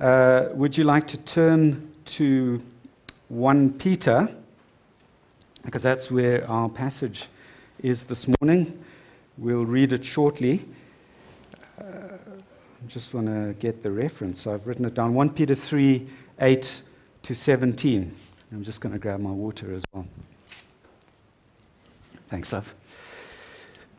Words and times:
uh, 0.00 0.48
would 0.52 0.76
you 0.76 0.84
like 0.84 1.06
to 1.08 1.18
turn 1.18 1.92
to 2.04 2.60
1 3.28 3.72
Peter? 3.74 4.28
Because 5.64 5.82
that's 5.82 6.10
where 6.10 6.48
our 6.50 6.68
passage 6.68 7.28
is 7.82 8.04
this 8.04 8.26
morning. 8.40 8.82
We'll 9.38 9.64
read 9.64 9.92
it 9.92 10.04
shortly. 10.04 10.64
Uh, 11.80 11.84
I 11.84 12.86
just 12.88 13.14
want 13.14 13.26
to 13.26 13.54
get 13.60 13.82
the 13.82 13.90
reference. 13.90 14.46
I've 14.46 14.66
written 14.66 14.84
it 14.84 14.94
down 14.94 15.14
1 15.14 15.30
Peter 15.30 15.54
3 15.54 16.08
8 16.40 16.82
to 17.22 17.34
17. 17.34 18.14
I'm 18.52 18.64
just 18.64 18.80
going 18.80 18.92
to 18.92 18.98
grab 18.98 19.20
my 19.20 19.30
water 19.30 19.74
as 19.74 19.82
well. 19.92 20.06
Thanks, 22.28 22.52
love. 22.52 22.74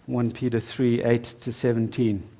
1 0.07 0.32
Peter 0.32 0.59
3 0.59 1.04
8 1.04 1.23
to 1.23 1.54
17. 1.54 2.34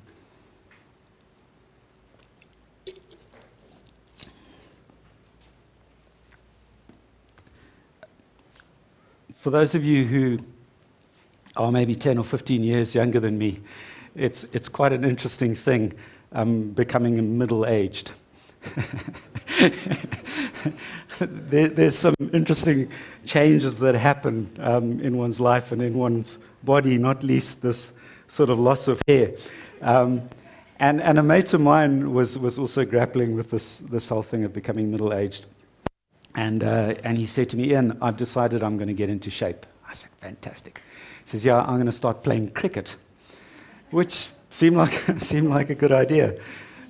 For 9.46 9.50
those 9.50 9.76
of 9.76 9.84
you 9.84 10.04
who 10.04 10.40
are 11.56 11.70
maybe 11.70 11.94
10 11.94 12.18
or 12.18 12.24
15 12.24 12.64
years 12.64 12.96
younger 12.96 13.20
than 13.20 13.38
me, 13.38 13.60
it's, 14.16 14.44
it's 14.52 14.68
quite 14.68 14.92
an 14.92 15.04
interesting 15.04 15.54
thing 15.54 15.92
um, 16.32 16.70
becoming 16.70 17.38
middle 17.38 17.64
aged. 17.64 18.10
there, 21.20 21.68
there's 21.68 21.96
some 21.96 22.16
interesting 22.32 22.90
changes 23.24 23.78
that 23.78 23.94
happen 23.94 24.50
um, 24.58 24.98
in 24.98 25.16
one's 25.16 25.38
life 25.38 25.70
and 25.70 25.80
in 25.80 25.94
one's 25.94 26.38
body, 26.64 26.98
not 26.98 27.22
least 27.22 27.62
this 27.62 27.92
sort 28.26 28.50
of 28.50 28.58
loss 28.58 28.88
of 28.88 29.00
hair. 29.06 29.30
Um, 29.80 30.28
and, 30.80 31.00
and 31.00 31.20
a 31.20 31.22
mate 31.22 31.54
of 31.54 31.60
mine 31.60 32.12
was, 32.12 32.36
was 32.36 32.58
also 32.58 32.84
grappling 32.84 33.36
with 33.36 33.52
this, 33.52 33.78
this 33.78 34.08
whole 34.08 34.24
thing 34.24 34.42
of 34.42 34.52
becoming 34.52 34.90
middle 34.90 35.14
aged. 35.14 35.46
And, 36.36 36.62
uh, 36.62 36.94
and 37.02 37.16
he 37.16 37.24
said 37.24 37.48
to 37.50 37.56
me, 37.56 37.70
Ian, 37.70 37.96
I've 38.02 38.18
decided 38.18 38.62
I'm 38.62 38.76
going 38.76 38.88
to 38.88 38.94
get 38.94 39.08
into 39.08 39.30
shape. 39.30 39.64
I 39.88 39.94
said, 39.94 40.10
fantastic. 40.20 40.82
He 41.24 41.30
says, 41.30 41.44
Yeah, 41.44 41.60
I'm 41.60 41.76
going 41.76 41.86
to 41.86 41.92
start 41.92 42.22
playing 42.22 42.50
cricket, 42.50 42.94
which 43.90 44.28
seemed 44.50 44.76
like, 44.76 44.92
seemed 45.18 45.48
like 45.48 45.70
a 45.70 45.74
good 45.74 45.92
idea. 45.92 46.38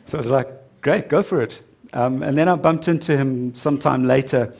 So 0.07 0.19
I 0.19 0.21
was 0.21 0.31
like, 0.31 0.49
Great, 0.83 1.09
go 1.09 1.23
for 1.23 1.41
it. 1.41 1.63
Um, 1.93 2.23
and 2.23 2.37
then 2.37 2.49
I 2.49 2.57
bumped 2.57 2.89
into 2.89 3.17
him 3.17 3.55
sometime 3.55 4.05
later, 4.05 4.53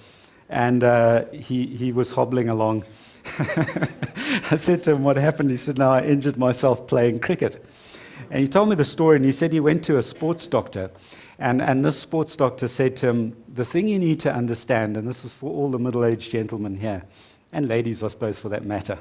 and 0.49 0.85
uh, 0.85 1.25
he, 1.27 1.67
he 1.67 1.93
was 1.93 2.13
hobbling 2.13 2.49
along. 2.49 2.85
I 3.39 4.57
said 4.57 4.85
to 4.85 4.93
him, 4.93 5.03
What 5.03 5.17
happened? 5.17 5.51
He 5.51 5.57
said, 5.57 5.79
No, 5.79 5.91
I 5.91 6.05
injured 6.05 6.39
myself 6.39 6.87
playing 6.87 7.19
cricket. 7.19 7.65
And 8.31 8.41
he 8.41 8.49
told 8.49 8.69
me 8.69 8.77
the 8.77 8.85
story, 8.85 9.17
and 9.17 9.25
he 9.25 9.33
said 9.33 9.53
he 9.53 9.61
went 9.61 9.85
to 9.85 9.99
a 9.99 10.03
sports 10.03 10.47
doctor. 10.47 10.91
And, 11.39 11.61
and 11.61 11.85
this 11.85 11.99
sports 11.99 12.35
doctor 12.35 12.67
said 12.69 12.97
to 12.99 13.09
him, 13.09 13.37
The 13.55 13.65
thing 13.65 13.89
you 13.89 13.99
need 13.99 14.21
to 14.21 14.33
understand, 14.33 14.97
and 14.97 15.07
this 15.07 15.25
is 15.25 15.33
for 15.33 15.51
all 15.51 15.71
the 15.71 15.79
middle 15.79 16.05
aged 16.05 16.31
gentlemen 16.31 16.79
here, 16.79 17.03
and 17.53 17.69
ladies, 17.69 18.03
I 18.03 18.09
suppose, 18.09 18.39
for 18.39 18.49
that 18.49 18.65
matter, 18.65 18.99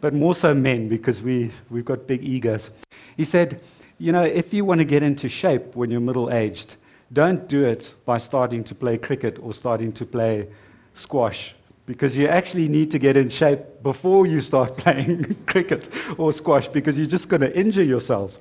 but 0.00 0.12
more 0.12 0.34
so 0.34 0.52
men, 0.52 0.88
because 0.88 1.22
we, 1.22 1.50
we've 1.70 1.84
got 1.84 2.06
big 2.06 2.24
egos. 2.24 2.70
He 3.16 3.24
said, 3.24 3.60
You 3.98 4.12
know, 4.12 4.24
if 4.24 4.52
you 4.52 4.64
want 4.64 4.80
to 4.80 4.84
get 4.84 5.02
into 5.02 5.28
shape 5.28 5.74
when 5.74 5.90
you're 5.90 6.00
middle 6.00 6.30
aged, 6.30 6.76
don't 7.12 7.48
do 7.48 7.64
it 7.64 7.94
by 8.04 8.18
starting 8.18 8.64
to 8.64 8.74
play 8.74 8.98
cricket 8.98 9.38
or 9.40 9.52
starting 9.52 9.92
to 9.92 10.06
play 10.06 10.48
squash 10.94 11.54
because 11.86 12.16
you 12.16 12.26
actually 12.26 12.68
need 12.68 12.90
to 12.90 12.98
get 12.98 13.16
in 13.16 13.28
shape 13.28 13.60
before 13.82 14.26
you 14.26 14.40
start 14.40 14.76
playing 14.78 15.34
cricket 15.46 15.90
or 16.18 16.32
squash 16.32 16.68
because 16.68 16.96
you're 16.96 17.06
just 17.06 17.28
going 17.28 17.40
to 17.40 17.58
injure 17.58 17.82
yourselves. 17.82 18.40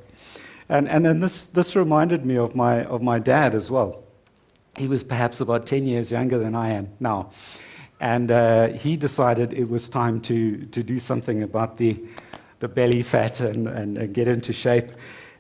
And, 0.72 0.88
and 0.88 1.06
then 1.06 1.20
this, 1.20 1.44
this 1.44 1.76
reminded 1.76 2.26
me 2.26 2.38
of 2.38 2.56
my, 2.56 2.86
of 2.86 3.02
my 3.02 3.20
dad 3.20 3.54
as 3.56 3.70
well. 3.70 4.06
He 4.78 4.88
was 4.88 5.04
perhaps 5.04 5.42
about 5.42 5.68
10 5.68 5.86
years 5.86 6.12
younger 6.12 6.40
than 6.40 6.56
I 6.56 6.70
am 6.70 6.88
now. 7.02 7.32
And 8.00 8.32
uh, 8.32 8.70
he 8.70 8.96
decided 8.96 9.52
it 9.52 9.70
was 9.70 9.90
time 9.90 10.22
to, 10.22 10.66
to 10.68 10.82
do 10.82 10.98
something 10.98 11.44
about 11.44 11.76
the, 11.76 12.02
the 12.60 12.70
belly 12.70 13.02
fat 13.02 13.42
and, 13.42 13.68
and, 13.68 13.98
and 13.98 14.14
get 14.14 14.30
into 14.30 14.54
shape. 14.54 14.94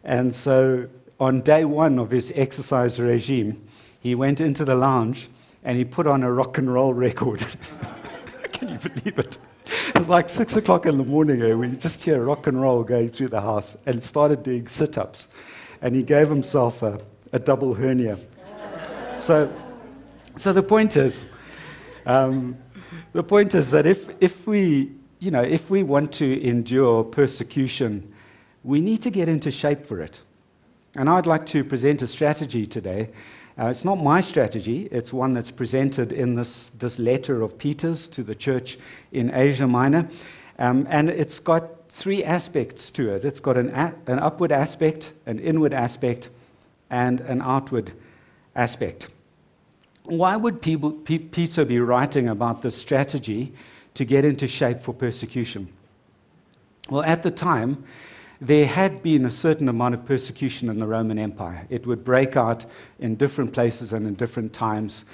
And 0.03 0.35
so 0.35 0.89
on 1.17 1.39
day 1.39 1.63
one 1.63 1.97
of 1.97 2.11
his 2.11 2.33
exercise 2.35 2.99
regime, 2.99 3.65
he 4.01 4.15
went 4.15 4.41
into 4.41 4.65
the 4.65 4.75
lounge 4.75 5.29
and 5.63 5.77
he 5.77 5.85
put 5.85 6.07
on 6.07 6.23
a 6.23 6.31
rock 6.31 6.57
and 6.57 6.71
roll 6.71 6.93
record. 6.93 7.39
Can 8.51 8.67
you 8.67 8.77
believe 8.77 9.17
it? 9.17 9.37
It 9.87 9.97
was 9.97 10.09
like 10.09 10.29
six 10.29 10.55
o'clock 10.55 10.85
in 10.85 10.97
the 10.97 11.03
morning, 11.03 11.41
eh, 11.41 11.53
we 11.53 11.69
just 11.69 12.03
hear 12.03 12.23
rock 12.23 12.47
and 12.47 12.61
roll 12.61 12.83
going 12.83 13.09
through 13.09 13.29
the 13.29 13.41
house 13.41 13.77
and 13.85 14.01
started 14.01 14.43
doing 14.43 14.67
sit 14.67 14.97
ups. 14.97 15.27
And 15.81 15.95
he 15.95 16.03
gave 16.03 16.29
himself 16.29 16.81
a, 16.83 16.99
a 17.31 17.39
double 17.39 17.73
hernia. 17.73 18.17
So, 19.19 19.51
so 20.37 20.53
the 20.53 20.63
point 20.63 20.97
is, 20.97 21.27
um, 22.05 22.57
the 23.13 23.23
point 23.23 23.55
is 23.55 23.71
that 23.71 23.85
if, 23.85 24.09
if, 24.19 24.47
we, 24.47 24.91
you 25.19 25.31
know, 25.31 25.41
if 25.41 25.69
we 25.69 25.83
want 25.83 26.11
to 26.13 26.41
endure 26.41 27.03
persecution, 27.03 28.13
we 28.63 28.81
need 28.81 29.01
to 29.03 29.09
get 29.09 29.29
into 29.29 29.51
shape 29.51 29.85
for 29.85 30.01
it. 30.01 30.21
And 30.95 31.09
I'd 31.09 31.27
like 31.27 31.45
to 31.47 31.63
present 31.63 32.01
a 32.01 32.07
strategy 32.07 32.65
today. 32.65 33.09
Uh, 33.61 33.67
it's 33.67 33.85
not 33.85 34.01
my 34.01 34.21
strategy, 34.21 34.87
it's 34.91 35.13
one 35.13 35.33
that's 35.33 35.51
presented 35.51 36.11
in 36.11 36.33
this, 36.33 36.71
this 36.79 36.97
letter 36.97 37.43
of 37.43 37.59
Peter's 37.59 38.07
to 38.07 38.23
the 38.23 38.33
church 38.33 38.79
in 39.11 39.31
Asia 39.31 39.67
Minor. 39.67 40.09
Um, 40.57 40.87
and 40.89 41.09
it's 41.09 41.39
got 41.39 41.87
three 41.87 42.23
aspects 42.23 42.89
to 42.91 43.13
it 43.13 43.23
it's 43.23 43.39
got 43.39 43.57
an, 43.57 43.69
a- 43.69 43.93
an 44.07 44.17
upward 44.17 44.51
aspect, 44.51 45.13
an 45.27 45.37
inward 45.37 45.73
aspect, 45.73 46.29
and 46.89 47.21
an 47.21 47.39
outward 47.43 47.91
aspect. 48.55 49.09
Why 50.05 50.35
would 50.35 50.63
people, 50.63 50.91
P- 50.93 51.19
Peter 51.19 51.63
be 51.63 51.79
writing 51.79 52.29
about 52.29 52.63
this 52.63 52.75
strategy 52.75 53.53
to 53.93 54.05
get 54.05 54.25
into 54.25 54.47
shape 54.47 54.81
for 54.81 54.91
persecution? 54.91 55.67
Well, 56.89 57.03
at 57.03 57.21
the 57.21 57.31
time, 57.31 57.83
there 58.41 58.65
had 58.65 59.03
been 59.03 59.23
a 59.23 59.29
certain 59.29 59.69
amount 59.69 59.93
of 59.93 60.03
persecution 60.03 60.67
in 60.67 60.79
the 60.79 60.87
Roman 60.87 61.19
Empire. 61.19 61.67
It 61.69 61.85
would 61.85 62.03
break 62.03 62.35
out 62.35 62.65
in 62.97 63.15
different 63.15 63.53
places 63.53 63.93
and 63.93 64.07
in 64.07 64.15
different 64.15 64.51
times, 64.51 65.05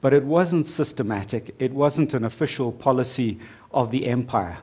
but 0.00 0.14
it 0.14 0.22
wasn't 0.22 0.68
systematic. 0.68 1.52
It 1.58 1.72
wasn't 1.72 2.14
an 2.14 2.24
official 2.24 2.70
policy 2.70 3.40
of 3.72 3.90
the 3.90 4.06
empire. 4.06 4.58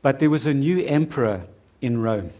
But 0.00 0.20
there 0.20 0.30
was 0.30 0.46
a 0.46 0.54
new 0.54 0.82
emperor 0.86 1.42
in 1.82 2.00
Rome, 2.00 2.30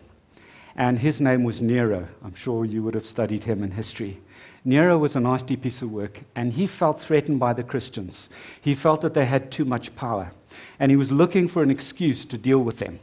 and 0.74 0.98
his 0.98 1.20
name 1.20 1.44
was 1.44 1.60
Nero. 1.60 2.08
I'm 2.24 2.34
sure 2.34 2.64
you 2.64 2.82
would 2.82 2.94
have 2.94 3.04
studied 3.04 3.44
him 3.44 3.62
in 3.62 3.72
history. 3.72 4.22
Nero 4.64 4.96
was 4.96 5.16
a 5.16 5.20
nasty 5.20 5.56
piece 5.56 5.82
of 5.82 5.92
work, 5.92 6.20
and 6.34 6.54
he 6.54 6.66
felt 6.66 6.98
threatened 6.98 7.38
by 7.38 7.52
the 7.52 7.62
Christians. 7.62 8.30
He 8.58 8.74
felt 8.74 9.02
that 9.02 9.12
they 9.12 9.26
had 9.26 9.50
too 9.50 9.66
much 9.66 9.94
power, 9.96 10.32
and 10.78 10.90
he 10.90 10.96
was 10.96 11.12
looking 11.12 11.46
for 11.46 11.62
an 11.62 11.70
excuse 11.70 12.24
to 12.24 12.38
deal 12.38 12.60
with 12.60 12.78
them. 12.78 13.00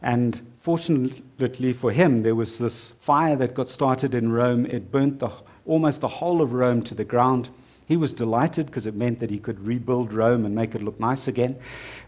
And 0.00 0.53
fortunately 0.64 1.74
for 1.74 1.92
him, 1.92 2.22
there 2.22 2.34
was 2.34 2.56
this 2.56 2.94
fire 2.98 3.36
that 3.36 3.52
got 3.52 3.68
started 3.68 4.14
in 4.14 4.32
Rome. 4.32 4.64
It 4.64 4.90
burnt 4.90 5.18
the, 5.18 5.30
almost 5.66 6.00
the 6.00 6.08
whole 6.08 6.40
of 6.40 6.54
Rome 6.54 6.82
to 6.84 6.94
the 6.94 7.04
ground. 7.04 7.50
He 7.86 7.98
was 7.98 8.14
delighted 8.14 8.66
because 8.66 8.86
it 8.86 8.94
meant 8.94 9.20
that 9.20 9.28
he 9.28 9.38
could 9.38 9.60
rebuild 9.66 10.14
Rome 10.14 10.46
and 10.46 10.54
make 10.54 10.74
it 10.74 10.82
look 10.82 10.98
nice 10.98 11.28
again. 11.28 11.56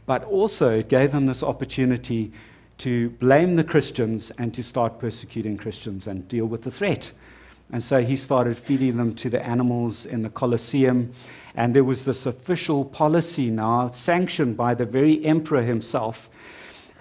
But 0.07 0.25
also, 0.25 0.79
it 0.79 0.89
gave 0.89 1.13
him 1.13 1.27
this 1.27 1.43
opportunity 1.43 2.33
to 2.79 3.11
blame 3.11 3.57
the 3.57 3.65
Christians 3.65 4.33
and 4.39 4.55
to 4.55 4.63
start 4.63 4.99
persecuting 4.99 5.59
Christians 5.59 6.07
and 6.07 6.27
deal 6.27 6.47
with 6.47 6.63
the 6.63 6.71
threat. 6.71 7.13
And 7.73 7.85
so 7.85 8.03
he 8.03 8.17
started 8.17 8.57
feeding 8.57 8.97
them 8.97 9.15
to 9.17 9.29
the 9.29 9.47
animals 9.47 10.07
in 10.07 10.23
the 10.23 10.31
Colosseum. 10.31 11.13
And 11.57 11.77
there 11.77 11.85
was 11.85 12.07
this 12.07 12.25
official 12.25 12.87
policy 12.87 13.51
now, 13.51 13.91
sanctioned 13.91 14.57
by 14.57 14.73
the 14.73 14.87
very 14.87 15.23
emperor 15.27 15.61
himself. 15.61 16.31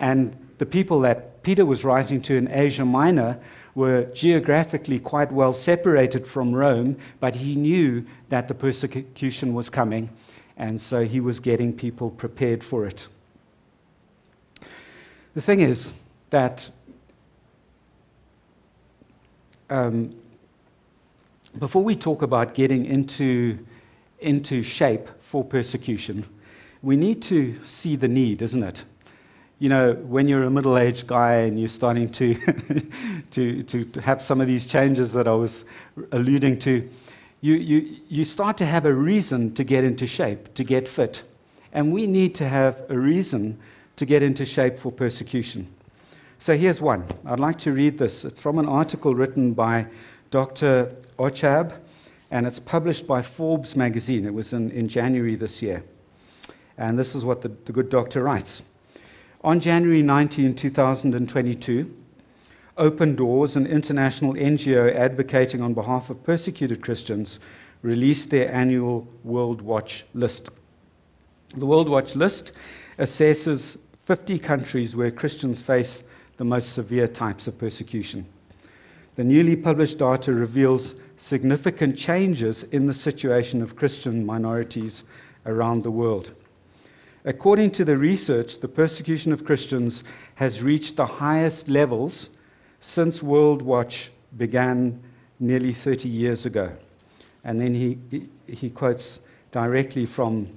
And 0.01 0.35
the 0.57 0.65
people 0.65 0.99
that 1.01 1.34
Peter 1.45 1.63
was 1.63 1.83
writing 1.83 2.19
to 2.19 2.35
in 2.35 2.51
Asia 2.51 2.83
Minor 2.83 3.39
were 3.75 4.05
geographically 4.15 4.97
quite 4.97 5.31
well 5.31 5.53
separated 5.53 6.25
from 6.25 6.51
Rome, 6.51 6.97
but 7.19 7.35
he 7.35 7.55
knew 7.55 8.03
that 8.29 8.47
the 8.47 8.55
persecution 8.55 9.53
was 9.53 9.69
coming, 9.69 10.09
and 10.57 10.81
so 10.81 11.05
he 11.05 11.19
was 11.19 11.39
getting 11.39 11.71
people 11.71 12.09
prepared 12.09 12.63
for 12.63 12.87
it. 12.87 13.07
The 15.35 15.41
thing 15.41 15.59
is 15.59 15.93
that 16.31 16.67
um, 19.69 20.15
before 21.59 21.83
we 21.83 21.95
talk 21.95 22.23
about 22.23 22.55
getting 22.55 22.85
into, 22.85 23.59
into 24.17 24.63
shape 24.63 25.07
for 25.21 25.43
persecution, 25.43 26.25
we 26.81 26.95
need 26.95 27.21
to 27.21 27.63
see 27.63 27.95
the 27.95 28.07
need, 28.07 28.41
isn't 28.41 28.63
it? 28.63 28.83
You 29.59 29.69
know, 29.69 29.93
when 29.93 30.27
you're 30.27 30.43
a 30.43 30.49
middle 30.49 30.77
aged 30.77 31.07
guy 31.07 31.35
and 31.35 31.57
you're 31.59 31.69
starting 31.69 32.09
to, 32.09 32.35
to, 33.31 33.63
to, 33.63 33.83
to, 33.85 34.01
have 34.01 34.21
some 34.21 34.41
of 34.41 34.47
these 34.47 34.65
changes 34.65 35.13
that 35.13 35.27
I 35.27 35.33
was 35.33 35.63
alluding 36.11 36.59
to, 36.59 36.89
you, 37.41 37.53
you, 37.55 37.97
you 38.09 38.25
start 38.25 38.57
to 38.57 38.65
have 38.65 38.85
a 38.85 38.93
reason 38.93 39.53
to 39.53 39.63
get 39.63 39.83
into 39.83 40.07
shape, 40.07 40.53
to 40.55 40.63
get 40.63 40.89
fit. 40.89 41.23
And 41.71 41.93
we 41.93 42.07
need 42.07 42.35
to 42.35 42.49
have 42.49 42.81
a 42.89 42.97
reason 42.97 43.57
to 43.95 44.05
get 44.05 44.23
into 44.23 44.45
shape 44.45 44.77
for 44.77 44.91
persecution. 44.91 45.67
So 46.39 46.57
here's 46.57 46.81
one. 46.81 47.05
I'd 47.25 47.39
like 47.39 47.57
to 47.59 47.71
read 47.71 47.97
this. 47.97 48.25
It's 48.25 48.41
from 48.41 48.59
an 48.59 48.65
article 48.65 49.15
written 49.15 49.53
by 49.53 49.87
Dr. 50.31 50.91
Ochab, 51.17 51.73
and 52.29 52.45
it's 52.45 52.59
published 52.59 53.07
by 53.07 53.21
Forbes 53.21 53.75
magazine. 53.75 54.25
It 54.25 54.33
was 54.33 54.51
in, 54.51 54.69
in 54.71 54.89
January 54.89 55.35
this 55.35 55.61
year. 55.61 55.83
And 56.77 56.99
this 56.99 57.15
is 57.15 57.23
what 57.23 57.41
the, 57.41 57.49
the 57.63 57.71
good 57.71 57.89
doctor 57.89 58.23
writes. 58.23 58.61
On 59.45 59.59
January 59.59 60.01
19, 60.01 60.55
2022, 60.55 61.95
Open 62.77 63.15
Doors, 63.15 63.55
an 63.55 63.67
international 63.67 64.33
NGO 64.33 64.91
advocating 64.95 65.61
on 65.61 65.75
behalf 65.75 66.09
of 66.09 66.23
persecuted 66.23 66.81
Christians, 66.81 67.37
released 67.83 68.31
their 68.31 68.51
annual 68.51 69.07
World 69.23 69.61
Watch 69.61 70.03
list. 70.15 70.49
The 71.55 71.67
World 71.67 71.87
Watch 71.89 72.15
list 72.15 72.53
assesses 72.97 73.77
50 74.05 74.39
countries 74.39 74.95
where 74.95 75.11
Christians 75.11 75.61
face 75.61 76.01
the 76.37 76.43
most 76.43 76.73
severe 76.73 77.07
types 77.07 77.45
of 77.45 77.55
persecution. 77.59 78.25
The 79.15 79.23
newly 79.23 79.55
published 79.55 79.99
data 79.99 80.33
reveals 80.33 80.95
significant 81.17 81.99
changes 81.99 82.63
in 82.71 82.87
the 82.87 82.95
situation 82.95 83.61
of 83.61 83.75
Christian 83.75 84.25
minorities 84.25 85.03
around 85.45 85.83
the 85.83 85.91
world. 85.91 86.33
According 87.27 87.71
to 87.71 87.85
the 87.85 87.97
research, 87.97 88.59
the 88.59 88.67
persecution 88.67 89.33
of 89.33 89.45
Christians 89.45 90.03
has 90.35 90.61
reached 90.61 90.95
the 90.95 91.07
highest 91.07 91.67
levels 91.67 92.29
since 92.81 93.23
World 93.23 93.63
Watch 93.63 94.11
began 94.37 95.01
nearly 95.39 95.73
30 95.73 96.07
years 96.07 96.45
ago. 96.45 96.71
And 97.43 97.59
then 97.59 97.73
he, 97.73 97.97
he, 98.47 98.69
quotes 98.69 99.21
directly 99.51 100.05
from, 100.05 100.55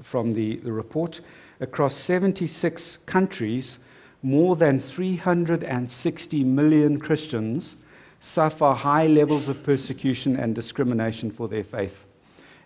from 0.00 0.32
the, 0.32 0.56
the 0.58 0.72
report. 0.72 1.20
Across 1.60 1.96
76 1.96 2.98
countries, 3.06 3.78
more 4.22 4.54
than 4.54 4.78
360 4.78 6.44
million 6.44 7.00
Christians 7.00 7.74
suffer 8.20 8.72
high 8.72 9.08
levels 9.08 9.48
of 9.48 9.64
persecution 9.64 10.36
and 10.36 10.54
discrimination 10.54 11.28
for 11.28 11.48
their 11.48 11.64
faith. 11.64 12.06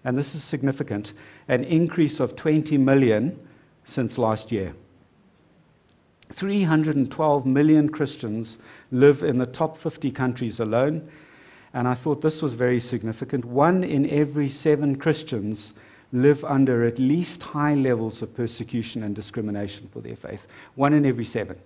And 0.06 0.16
this 0.16 0.36
is 0.36 0.44
significant 0.44 1.12
an 1.48 1.64
increase 1.64 2.20
of 2.20 2.36
20 2.36 2.78
million 2.78 3.36
since 3.86 4.16
last 4.16 4.52
year. 4.52 4.72
312 6.32 7.44
million 7.44 7.88
Christians 7.88 8.58
live 8.92 9.24
in 9.24 9.38
the 9.38 9.46
top 9.46 9.76
50 9.76 10.12
countries 10.12 10.60
alone. 10.60 11.10
And 11.74 11.88
I 11.88 11.94
thought 11.94 12.22
this 12.22 12.40
was 12.40 12.54
very 12.54 12.78
significant. 12.78 13.44
One 13.44 13.82
in 13.82 14.08
every 14.08 14.48
seven 14.48 14.94
Christians 14.96 15.72
live 16.12 16.44
under 16.44 16.84
at 16.84 17.00
least 17.00 17.42
high 17.42 17.74
levels 17.74 18.22
of 18.22 18.32
persecution 18.32 19.02
and 19.02 19.12
discrimination 19.12 19.88
for 19.92 20.00
their 20.00 20.16
faith. 20.16 20.46
One 20.76 20.92
in 20.92 21.04
every 21.04 21.24
seven. 21.24 21.58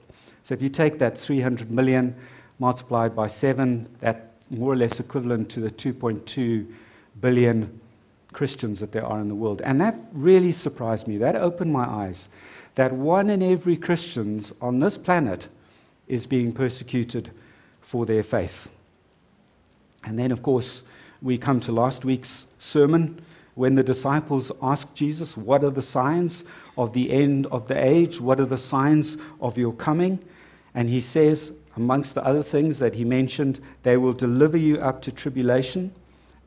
So 0.45 0.55
if 0.55 0.63
you 0.63 0.71
take 0.71 0.99
that 0.99 1.19
300 1.19 1.71
million 1.71 2.17
multiplied 2.59 3.15
by 3.15 3.27
seven, 3.27 3.87
that 4.01 4.33
more 4.49 4.73
or 4.73 4.77
less 4.77 4.99
equivalent 4.99 5.51
to 5.51 5.61
the 5.61 5.71
2.2 5.71 6.67
billion 7.21 7.81
Christians 8.33 8.81
that 8.81 8.93
there 8.93 9.05
are 9.05 9.21
in 9.21 9.29
the 9.29 9.35
world. 9.35 9.61
And 9.63 9.81
that 9.81 9.97
really 10.13 10.53
surprised 10.53 11.07
me. 11.07 11.19
That 11.19 11.37
opened 11.37 11.73
my 11.73 11.85
eyes. 11.85 12.29
That 12.77 12.93
one 12.93 13.31
in 13.31 13.43
every 13.43 13.77
Christians 13.77 14.53
on 14.61 14.79
this 14.79 14.97
planet 14.97 15.49
is 16.07 16.27
being 16.27 16.53
persecuted 16.53 17.31
for 17.81 18.07
their 18.07 18.23
faith. 18.23 18.69
And 20.05 20.19
then, 20.19 20.33
of 20.33 20.43
course, 20.43 20.83
we 21.21 21.37
come 21.37 21.61
to 21.61 21.73
last 21.73 22.05
week's 22.05 22.47
sermon 22.59 23.21
when 23.55 23.75
the 23.75 23.83
disciples 23.83 24.51
asked 24.63 24.95
Jesus, 24.95 25.37
What 25.37 25.65
are 25.65 25.71
the 25.71 25.83
signs 25.83 26.45
of 26.79 26.93
the 26.93 27.11
end 27.11 27.47
of 27.47 27.69
the 27.69 27.83
age? 27.83 28.21
What 28.21 28.41
are 28.41 28.47
the 28.47 28.57
signs 28.57 29.17
of 29.41 29.59
your 29.59 29.73
coming? 29.73 30.19
And 30.75 30.89
he 30.89 31.01
says, 31.01 31.53
amongst 31.77 32.15
the 32.15 32.25
other 32.25 32.43
things 32.43 32.79
that 32.79 32.95
he 32.95 33.05
mentioned, 33.05 33.61
they 33.83 33.97
will 33.97 34.13
deliver 34.13 34.57
you 34.57 34.79
up 34.79 35.03
to 35.03 35.13
tribulation 35.13 35.93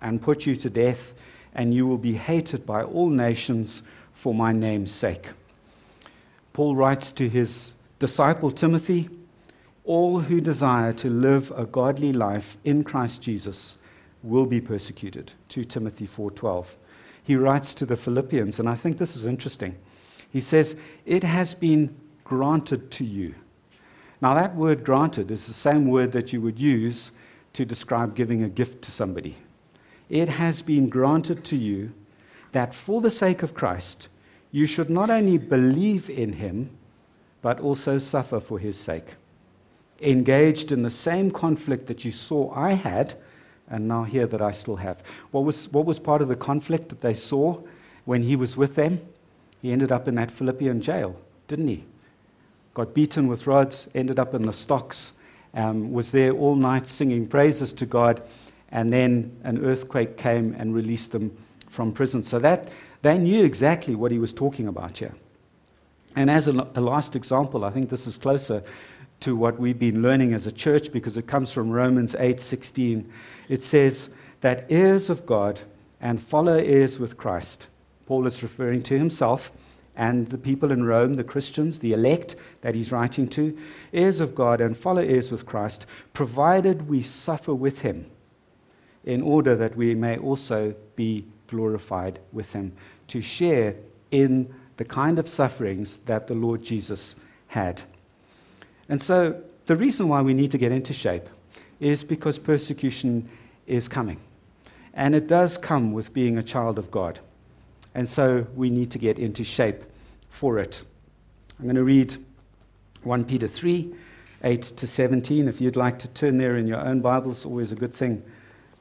and 0.01 0.21
put 0.21 0.45
you 0.45 0.55
to 0.55 0.69
death, 0.69 1.13
and 1.53 1.73
you 1.73 1.85
will 1.85 1.97
be 1.97 2.13
hated 2.13 2.65
by 2.65 2.83
all 2.83 3.09
nations 3.09 3.83
for 4.13 4.33
my 4.33 4.51
name's 4.51 4.91
sake. 4.91 5.29
Paul 6.53 6.75
writes 6.75 7.11
to 7.13 7.29
his 7.29 7.75
disciple 7.99 8.51
Timothy, 8.51 9.09
all 9.85 10.21
who 10.21 10.39
desire 10.39 10.93
to 10.93 11.09
live 11.09 11.51
a 11.55 11.65
godly 11.65 12.13
life 12.13 12.57
in 12.63 12.83
Christ 12.83 13.21
Jesus 13.21 13.77
will 14.21 14.45
be 14.45 14.61
persecuted. 14.61 15.33
2 15.49 15.65
Timothy 15.65 16.05
4:12. 16.05 16.77
He 17.23 17.35
writes 17.35 17.73
to 17.75 17.85
the 17.85 17.97
Philippians 17.97 18.59
and 18.59 18.69
I 18.69 18.75
think 18.75 18.97
this 18.97 19.15
is 19.15 19.25
interesting. 19.25 19.75
He 20.29 20.39
says, 20.39 20.75
"It 21.05 21.23
has 21.23 21.53
been 21.53 21.95
granted 22.23 22.91
to 22.91 23.03
you." 23.03 23.35
Now 24.21 24.33
that 24.35 24.55
word 24.55 24.85
granted 24.85 25.31
is 25.31 25.47
the 25.47 25.53
same 25.53 25.87
word 25.87 26.13
that 26.13 26.31
you 26.31 26.39
would 26.41 26.59
use 26.59 27.11
to 27.53 27.65
describe 27.65 28.15
giving 28.15 28.41
a 28.41 28.49
gift 28.49 28.81
to 28.83 28.91
somebody. 28.91 29.35
It 30.13 30.29
has 30.29 30.61
been 30.61 30.89
granted 30.89 31.43
to 31.45 31.57
you 31.57 31.91
that 32.51 32.71
for 32.71 33.01
the 33.01 33.09
sake 33.09 33.41
of 33.41 33.55
Christ, 33.55 34.09
you 34.51 34.67
should 34.67 34.91
not 34.91 35.09
only 35.09 35.39
believe 35.39 36.07
in 36.07 36.33
him, 36.33 36.69
but 37.41 37.59
also 37.59 37.97
suffer 37.97 38.39
for 38.39 38.59
his 38.59 38.79
sake 38.79 39.15
engaged 40.01 40.71
in 40.71 40.83
the 40.83 40.91
same 40.91 41.31
conflict 41.31 41.87
that 41.87 42.05
you 42.05 42.11
saw 42.11 42.53
I 42.53 42.73
had, 42.73 43.15
and 43.69 43.87
now 43.87 44.03
hear 44.03 44.27
that 44.27 44.41
I 44.41 44.51
still 44.51 44.75
have. 44.75 45.01
What 45.31 45.45
was, 45.45 45.71
what 45.71 45.85
was 45.85 45.97
part 45.97 46.21
of 46.21 46.27
the 46.27 46.35
conflict 46.35 46.89
that 46.89 47.01
they 47.01 47.13
saw 47.13 47.61
when 48.05 48.21
he 48.21 48.35
was 48.35 48.55
with 48.55 48.75
them? 48.75 49.01
He 49.61 49.71
ended 49.71 49.91
up 49.91 50.07
in 50.07 50.15
that 50.15 50.29
Philippian 50.29 50.81
jail, 50.81 51.15
didn't 51.47 51.69
he? 51.69 51.85
Got 52.75 52.93
beaten 52.93 53.27
with 53.27 53.47
rods, 53.47 53.87
ended 53.95 54.19
up 54.19 54.35
in 54.35 54.43
the 54.43 54.53
stocks, 54.53 55.13
um, 55.55 55.91
was 55.91 56.11
there 56.11 56.33
all 56.33 56.55
night 56.55 56.87
singing 56.87 57.27
praises 57.27 57.73
to 57.73 57.85
God, 57.87 58.21
and 58.73 58.91
then 58.91 59.39
an 59.43 59.63
earthquake 59.63 60.17
came 60.17 60.53
and 60.57 60.73
released 60.73 61.11
them 61.11 61.37
from 61.69 61.93
prison. 61.93 62.23
So 62.23 62.39
that 62.39 62.69
they 63.03 63.17
knew 63.17 63.45
exactly 63.45 63.95
what 63.95 64.11
he 64.11 64.17
was 64.17 64.33
talking 64.33 64.67
about 64.67 64.97
here. 64.97 65.13
And 66.15 66.29
as 66.29 66.47
a, 66.47 66.67
a 66.75 66.81
last 66.81 67.15
example, 67.15 67.63
I 67.63 67.69
think 67.69 67.89
this 67.89 68.07
is 68.07 68.17
closer 68.17 68.63
to 69.21 69.35
what 69.35 69.59
we've 69.59 69.77
been 69.77 70.01
learning 70.01 70.33
as 70.33 70.47
a 70.47 70.51
church 70.51 70.91
because 70.91 71.17
it 71.17 71.27
comes 71.27 71.51
from 71.51 71.69
Romans 71.69 72.15
8:16. 72.15 73.05
It 73.47 73.63
says 73.63 74.09
that 74.41 74.65
heirs 74.69 75.09
of 75.09 75.25
God 75.25 75.61
and 76.01 76.21
follow 76.21 76.57
heirs 76.57 76.99
with 76.99 77.15
Christ. 77.15 77.67
Paul 78.07 78.25
is 78.25 78.43
referring 78.43 78.81
to 78.83 78.97
himself 78.97 79.51
and 79.95 80.27
the 80.29 80.37
people 80.39 80.71
in 80.71 80.83
Rome, 80.83 81.13
the 81.13 81.23
Christians, 81.23 81.79
the 81.79 81.93
elect 81.93 82.35
that 82.61 82.73
he's 82.73 82.91
writing 82.91 83.27
to, 83.29 83.55
heirs 83.93 84.19
of 84.19 84.33
God 84.33 84.59
and 84.59 84.75
follow 84.75 85.03
heirs 85.03 85.31
with 85.31 85.45
Christ, 85.45 85.85
provided 86.13 86.89
we 86.89 87.03
suffer 87.03 87.53
with 87.53 87.81
him 87.81 88.07
in 89.03 89.21
order 89.21 89.55
that 89.55 89.75
we 89.75 89.93
may 89.95 90.17
also 90.17 90.73
be 90.95 91.25
glorified 91.47 92.19
with 92.31 92.53
him, 92.53 92.71
to 93.07 93.21
share 93.21 93.75
in 94.11 94.53
the 94.77 94.85
kind 94.85 95.19
of 95.19 95.27
sufferings 95.27 95.97
that 96.05 96.27
the 96.27 96.33
Lord 96.33 96.63
Jesus 96.63 97.15
had. 97.47 97.81
And 98.89 99.01
so 99.01 99.41
the 99.65 99.75
reason 99.75 100.07
why 100.07 100.21
we 100.21 100.33
need 100.33 100.51
to 100.51 100.57
get 100.57 100.71
into 100.71 100.93
shape 100.93 101.27
is 101.79 102.03
because 102.03 102.39
persecution 102.39 103.29
is 103.67 103.87
coming. 103.87 104.19
And 104.93 105.15
it 105.15 105.27
does 105.27 105.57
come 105.57 105.93
with 105.93 106.13
being 106.13 106.37
a 106.37 106.43
child 106.43 106.77
of 106.77 106.91
God. 106.91 107.19
And 107.95 108.07
so 108.07 108.45
we 108.55 108.69
need 108.69 108.91
to 108.91 108.97
get 108.97 109.19
into 109.19 109.43
shape 109.43 109.83
for 110.29 110.59
it. 110.59 110.81
I'm 111.59 111.65
going 111.65 111.75
to 111.75 111.83
read 111.83 112.15
1 113.03 113.25
Peter 113.25 113.47
3 113.47 113.93
8 114.45 114.61
to 114.61 114.87
17. 114.87 115.47
If 115.47 115.61
you'd 115.61 115.77
like 115.77 115.99
to 115.99 116.07
turn 116.09 116.37
there 116.37 116.57
in 116.57 116.67
your 116.67 116.79
own 116.79 116.99
Bibles, 116.99 117.45
always 117.45 117.71
a 117.71 117.75
good 117.75 117.93
thing 117.93 118.21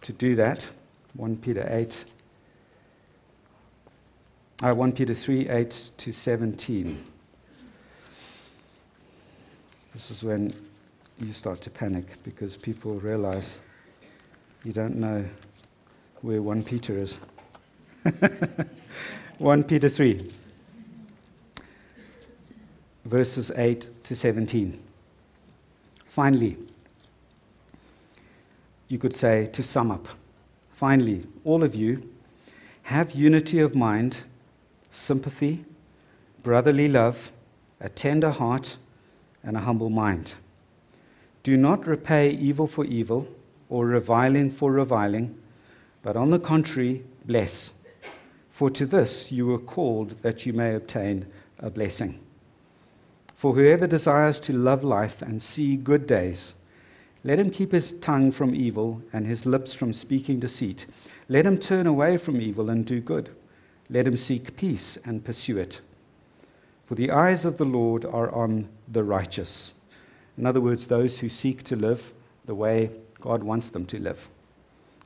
to 0.03 0.13
do 0.13 0.35
that. 0.37 0.67
1 1.15 1.37
Peter 1.37 1.67
8. 1.69 2.05
Uh, 4.63 4.75
1 4.75 4.93
Peter 4.93 5.15
3 5.15 5.49
8 5.49 5.91
to 5.99 6.13
17. 6.13 7.05
This 9.95 10.11
is 10.11 10.23
when 10.23 10.53
you 11.19 11.33
start 11.33 11.61
to 11.63 11.71
panic 11.71 12.07
because 12.23 12.57
people 12.57 12.95
realize 13.01 13.59
you 14.65 14.73
don't 14.73 14.97
know 14.97 15.25
where 16.23 16.41
1 16.41 16.63
Peter 16.63 16.97
is. 16.99 17.17
1 19.39 19.65
Peter 19.65 19.89
3, 19.89 20.31
verses 23.05 23.51
8 23.57 24.05
to 24.05 24.17
17. 24.17 24.81
Finally, 26.07 26.57
you 28.93 28.99
could 28.99 29.17
say 29.17 29.47
to 29.47 29.63
sum 29.63 29.91
up, 29.91 30.07
finally, 30.71 31.25
all 31.45 31.63
of 31.63 31.75
you 31.75 32.11
have 32.83 33.13
unity 33.13 33.59
of 33.59 33.75
mind, 33.75 34.19
sympathy, 34.93 35.65
brotherly 36.43 36.87
love, 36.89 37.33
a 37.81 37.89
tender 37.89 38.29
heart 38.29 38.77
and 39.43 39.57
a 39.57 39.61
humble 39.61 39.89
mind. 39.89 40.35
Do 41.43 41.57
not 41.57 41.87
repay 41.87 42.33
evil 42.33 42.67
for 42.67 42.85
evil 42.85 43.27
or 43.71 43.87
reviling 43.87 44.51
for 44.51 44.71
reviling, 44.71 45.39
but 46.03 46.15
on 46.15 46.29
the 46.29 46.39
contrary, 46.39 47.03
bless. 47.25 47.71
For 48.51 48.69
to 48.69 48.85
this 48.85 49.33
you 49.33 49.47
were 49.47 49.59
called 49.59 50.21
that 50.21 50.45
you 50.45 50.53
may 50.53 50.75
obtain 50.75 51.25
a 51.59 51.71
blessing. 51.71 52.21
For 53.37 53.55
whoever 53.55 53.87
desires 53.87 54.39
to 54.41 54.53
love 54.53 54.85
life 54.85 55.23
and 55.23 55.41
see 55.41 55.77
good 55.77 56.07
days, 56.07 56.53
let 57.25 57.39
him 57.39 57.51
keep 57.51 57.73
his 57.73 57.93
tongue 57.95 58.33
from 58.33 58.55
evil 58.55 59.01
and 59.13 59.27
his 59.27 59.47
lips 59.47 59.73
from 59.73 59.93
speaking 59.93 60.41
deceit. 60.41 60.87
Let 61.29 61.47
him 61.47 61.57
turn 61.57 61.87
away 61.87 62.17
from 62.17 62.41
evil 62.41 62.69
and 62.69 62.85
do 62.85 63.01
good. 63.01 63.31
Let 63.89 64.07
him 64.07 64.17
seek 64.17 64.57
peace 64.57 64.99
and 65.05 65.25
pursue 65.25 65.59
it. 65.59 65.81
For 66.87 66.97
the 66.97 67.11
eyes 67.11 67.45
of 67.45 67.59
the 67.59 67.65
Lord 67.65 68.05
are 68.05 68.31
on 68.35 68.69
the 68.89 69.05
righteous. 69.05 69.75
In 70.37 70.47
other 70.47 70.61
words, 70.61 70.87
those 70.87 71.21
who 71.21 71.29
seek 71.29 71.63
to 71.65 71.77
live 71.77 72.13
the 72.45 72.55
way 72.55 72.91
God 73.21 73.45
wants 73.45 73.69
them 73.69 73.87
to 73.87 74.01
live. 74.01 74.29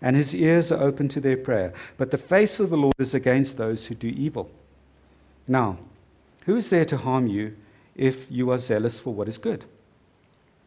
And 0.01 0.17
his 0.17 0.35
ears 0.35 0.73
are 0.73 0.83
open 0.83 1.09
to 1.11 1.21
their 1.21 1.37
prayer. 1.37 1.75
But 1.99 2.11
the 2.11 2.19
face 2.19 2.61
of 2.61 2.71
the 2.71 2.77
Lord 2.77 2.95
is 2.99 3.13
against 3.13 3.57
those 3.57 3.87
who 3.87 3.95
do 3.95 4.09
evil. 4.09 4.51
Now, 5.47 5.79
who 6.47 6.57
is 6.57 6.71
there 6.71 6.85
to 6.87 6.97
harm 6.97 7.27
you 7.27 7.57
if 7.95 8.31
you 8.31 8.51
are 8.51 8.59
zealous 8.59 9.01
for 9.01 9.13
what 9.13 9.29
is 9.29 9.39
good? 9.39 9.65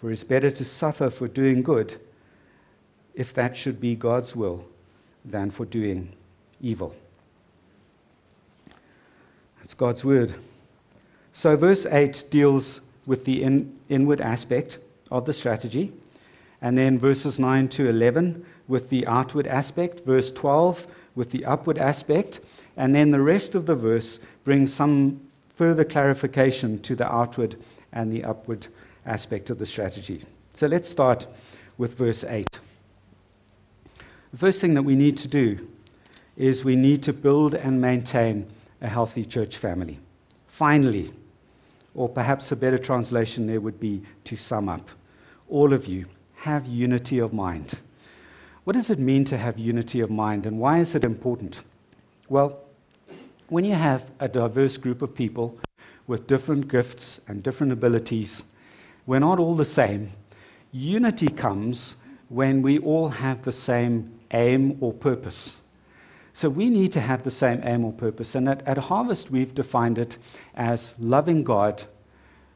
For 0.00 0.10
it's 0.10 0.24
better 0.24 0.50
to 0.50 0.64
suffer 0.64 1.10
for 1.10 1.28
doing 1.28 1.60
good, 1.60 2.00
if 3.14 3.34
that 3.34 3.54
should 3.54 3.80
be 3.80 3.94
God's 3.94 4.34
will, 4.34 4.64
than 5.26 5.50
for 5.50 5.66
doing 5.66 6.14
evil. 6.62 6.94
That's 9.58 9.74
God's 9.74 10.02
word. 10.02 10.34
So, 11.34 11.54
verse 11.54 11.84
8 11.84 12.24
deals 12.30 12.80
with 13.04 13.26
the 13.26 13.42
in, 13.42 13.78
inward 13.90 14.22
aspect 14.22 14.78
of 15.10 15.26
the 15.26 15.34
strategy, 15.34 15.92
and 16.62 16.78
then 16.78 16.98
verses 16.98 17.38
9 17.38 17.68
to 17.68 17.88
11 17.88 18.44
with 18.68 18.88
the 18.88 19.06
outward 19.06 19.46
aspect, 19.46 20.00
verse 20.06 20.30
12 20.30 20.86
with 21.14 21.30
the 21.30 21.44
upward 21.44 21.76
aspect, 21.76 22.40
and 22.76 22.94
then 22.94 23.10
the 23.10 23.20
rest 23.20 23.54
of 23.54 23.66
the 23.66 23.74
verse 23.74 24.18
brings 24.44 24.72
some 24.72 25.20
further 25.56 25.84
clarification 25.84 26.78
to 26.78 26.96
the 26.96 27.12
outward 27.12 27.56
and 27.92 28.10
the 28.10 28.24
upward 28.24 28.62
aspect 28.62 28.76
of 29.06 29.58
the 29.58 29.66
strategy. 29.66 30.22
So 30.54 30.66
let's 30.66 30.88
start 30.88 31.26
with 31.78 31.96
verse 31.96 32.24
8. 32.24 32.46
The 34.32 34.38
first 34.38 34.60
thing 34.60 34.74
that 34.74 34.82
we 34.82 34.94
need 34.94 35.16
to 35.18 35.28
do 35.28 35.68
is 36.36 36.64
we 36.64 36.76
need 36.76 37.02
to 37.02 37.12
build 37.12 37.54
and 37.54 37.80
maintain 37.80 38.46
a 38.80 38.88
healthy 38.88 39.24
church 39.24 39.56
family. 39.56 39.98
Finally, 40.46 41.12
or 41.94 42.08
perhaps 42.08 42.52
a 42.52 42.56
better 42.56 42.78
translation 42.78 43.46
there 43.46 43.60
would 43.60 43.80
be 43.80 44.02
to 44.24 44.36
sum 44.36 44.68
up, 44.68 44.88
all 45.48 45.72
of 45.72 45.86
you 45.86 46.06
have 46.36 46.66
unity 46.66 47.18
of 47.18 47.32
mind. 47.32 47.78
What 48.64 48.74
does 48.74 48.90
it 48.90 48.98
mean 48.98 49.24
to 49.26 49.36
have 49.36 49.58
unity 49.58 50.00
of 50.00 50.10
mind 50.10 50.46
and 50.46 50.58
why 50.58 50.78
is 50.78 50.94
it 50.94 51.04
important? 51.04 51.60
Well, 52.28 52.60
when 53.48 53.64
you 53.64 53.74
have 53.74 54.10
a 54.20 54.28
diverse 54.28 54.76
group 54.76 55.02
of 55.02 55.14
people 55.14 55.58
with 56.06 56.26
different 56.26 56.68
gifts 56.68 57.20
and 57.26 57.42
different 57.42 57.72
abilities, 57.72 58.44
we're 59.10 59.18
not 59.18 59.40
all 59.40 59.56
the 59.56 59.64
same. 59.64 60.12
Unity 60.70 61.26
comes 61.26 61.96
when 62.28 62.62
we 62.62 62.78
all 62.78 63.08
have 63.08 63.42
the 63.42 63.50
same 63.50 64.20
aim 64.30 64.78
or 64.80 64.92
purpose. 64.92 65.56
So 66.32 66.48
we 66.48 66.70
need 66.70 66.92
to 66.92 67.00
have 67.00 67.24
the 67.24 67.30
same 67.32 67.60
aim 67.64 67.84
or 67.84 67.92
purpose. 67.92 68.36
And 68.36 68.48
at, 68.48 68.64
at 68.68 68.78
Harvest, 68.78 69.28
we've 69.28 69.52
defined 69.52 69.98
it 69.98 70.16
as 70.54 70.94
loving 70.96 71.42
God, 71.42 71.82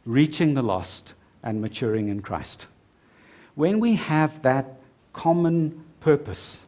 reaching 0.06 0.54
the 0.54 0.62
lost, 0.62 1.14
and 1.42 1.60
maturing 1.60 2.08
in 2.08 2.22
Christ. 2.22 2.68
When 3.56 3.80
we 3.80 3.96
have 3.96 4.40
that 4.42 4.76
common 5.12 5.84
purpose, 5.98 6.66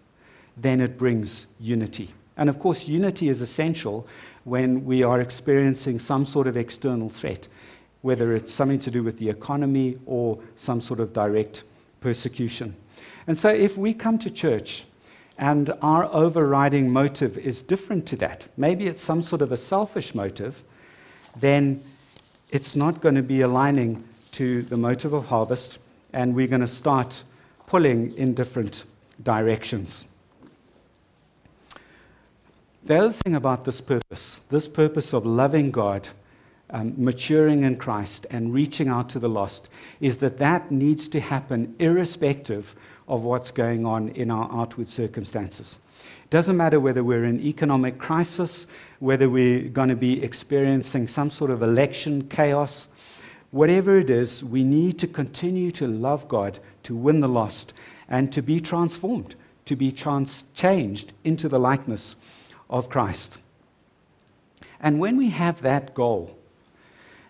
then 0.56 0.80
it 0.80 0.98
brings 0.98 1.46
unity. 1.60 2.12
And 2.36 2.48
of 2.48 2.58
course, 2.58 2.88
unity 2.88 3.28
is 3.28 3.40
essential 3.40 4.08
when 4.42 4.84
we 4.84 5.04
are 5.04 5.20
experiencing 5.20 6.00
some 6.00 6.24
sort 6.24 6.48
of 6.48 6.56
external 6.56 7.08
threat, 7.08 7.46
whether 8.06 8.36
it's 8.36 8.54
something 8.54 8.78
to 8.78 8.88
do 8.88 9.02
with 9.02 9.18
the 9.18 9.28
economy 9.28 9.98
or 10.06 10.38
some 10.54 10.80
sort 10.80 11.00
of 11.00 11.12
direct 11.12 11.64
persecution. 11.98 12.72
And 13.26 13.36
so, 13.36 13.48
if 13.48 13.76
we 13.76 13.92
come 13.92 14.16
to 14.18 14.30
church 14.30 14.84
and 15.36 15.72
our 15.82 16.04
overriding 16.04 16.88
motive 16.88 17.36
is 17.36 17.62
different 17.62 18.06
to 18.06 18.16
that, 18.18 18.46
maybe 18.56 18.86
it's 18.86 19.02
some 19.02 19.22
sort 19.22 19.42
of 19.42 19.50
a 19.50 19.56
selfish 19.56 20.14
motive, 20.14 20.62
then 21.40 21.82
it's 22.50 22.76
not 22.76 23.00
going 23.00 23.16
to 23.16 23.24
be 23.24 23.40
aligning 23.40 24.04
to 24.32 24.62
the 24.62 24.76
motive 24.76 25.12
of 25.12 25.26
harvest, 25.26 25.78
and 26.12 26.32
we're 26.32 26.46
going 26.46 26.60
to 26.60 26.68
start 26.68 27.24
pulling 27.66 28.16
in 28.16 28.34
different 28.34 28.84
directions. 29.24 30.04
The 32.84 32.98
other 32.98 33.12
thing 33.12 33.34
about 33.34 33.64
this 33.64 33.80
purpose, 33.80 34.40
this 34.48 34.68
purpose 34.68 35.12
of 35.12 35.26
loving 35.26 35.72
God, 35.72 36.08
um, 36.70 36.94
maturing 36.96 37.62
in 37.62 37.76
Christ, 37.76 38.26
and 38.30 38.52
reaching 38.52 38.88
out 38.88 39.08
to 39.10 39.18
the 39.18 39.28
lost, 39.28 39.68
is 40.00 40.18
that 40.18 40.38
that 40.38 40.70
needs 40.70 41.08
to 41.08 41.20
happen 41.20 41.74
irrespective 41.78 42.74
of 43.08 43.22
what's 43.22 43.50
going 43.50 43.86
on 43.86 44.08
in 44.10 44.30
our 44.30 44.50
outward 44.52 44.88
circumstances. 44.88 45.78
It 46.24 46.30
doesn't 46.30 46.56
matter 46.56 46.80
whether 46.80 47.04
we're 47.04 47.24
in 47.24 47.40
economic 47.40 47.98
crisis, 47.98 48.66
whether 48.98 49.28
we're 49.28 49.68
going 49.68 49.90
to 49.90 49.96
be 49.96 50.22
experiencing 50.22 51.06
some 51.06 51.30
sort 51.30 51.52
of 51.52 51.62
election 51.62 52.26
chaos, 52.28 52.88
whatever 53.52 53.98
it 53.98 54.10
is, 54.10 54.42
we 54.42 54.64
need 54.64 54.98
to 54.98 55.06
continue 55.06 55.70
to 55.70 55.86
love 55.86 56.26
God, 56.26 56.58
to 56.82 56.96
win 56.96 57.20
the 57.20 57.28
lost, 57.28 57.72
and 58.08 58.32
to 58.32 58.42
be 58.42 58.60
transformed, 58.60 59.36
to 59.66 59.76
be 59.76 59.92
trans- 59.92 60.44
changed 60.54 61.12
into 61.22 61.48
the 61.48 61.60
likeness 61.60 62.16
of 62.68 62.88
Christ. 62.88 63.38
And 64.80 64.98
when 64.98 65.16
we 65.16 65.30
have 65.30 65.62
that 65.62 65.94
goal, 65.94 66.36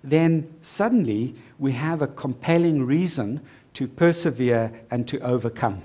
then 0.03 0.55
suddenly 0.63 1.35
we 1.59 1.73
have 1.73 2.03
a 2.03 2.07
compelling 2.07 2.85
reason 2.85 3.41
to 3.75 3.89
persevere 3.89 4.73
and 4.91 5.07
to 5.09 5.19
overcome. 5.21 5.83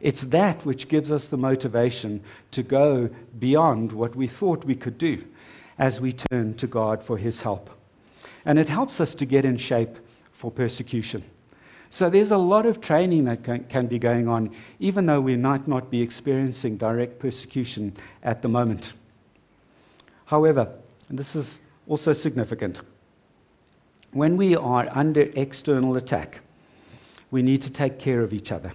It's 0.00 0.22
that 0.22 0.64
which 0.66 0.88
gives 0.88 1.10
us 1.10 1.28
the 1.28 1.36
motivation 1.36 2.22
to 2.50 2.62
go 2.62 3.08
beyond 3.38 3.92
what 3.92 4.14
we 4.14 4.28
thought 4.28 4.64
we 4.64 4.74
could 4.74 4.98
do 4.98 5.24
as 5.78 6.00
we 6.00 6.12
turn 6.12 6.54
to 6.54 6.66
God 6.66 7.02
for 7.02 7.18
His 7.18 7.40
help. 7.42 7.70
And 8.44 8.58
it 8.58 8.68
helps 8.68 9.00
us 9.00 9.14
to 9.16 9.24
get 9.24 9.44
in 9.44 9.56
shape 9.56 9.96
for 10.32 10.50
persecution. 10.50 11.24
So 11.90 12.10
there's 12.10 12.32
a 12.32 12.36
lot 12.36 12.66
of 12.66 12.80
training 12.80 13.24
that 13.26 13.44
can, 13.44 13.64
can, 13.64 13.86
be 13.86 13.98
going 13.98 14.28
on, 14.28 14.50
even 14.80 15.06
though 15.06 15.20
we 15.20 15.36
might 15.36 15.68
not 15.68 15.90
be 15.90 16.02
experiencing 16.02 16.76
direct 16.76 17.18
persecution 17.18 17.96
at 18.22 18.42
the 18.42 18.48
moment. 18.48 18.92
However, 20.26 20.72
and 21.08 21.18
this 21.18 21.36
is 21.36 21.60
also 21.86 22.12
significant, 22.12 22.80
when 24.14 24.36
we 24.36 24.56
are 24.56 24.88
under 24.92 25.28
external 25.34 25.96
attack, 25.96 26.40
we 27.30 27.42
need 27.42 27.60
to 27.62 27.70
take 27.70 27.98
care 27.98 28.22
of 28.22 28.32
each 28.32 28.52
other. 28.52 28.72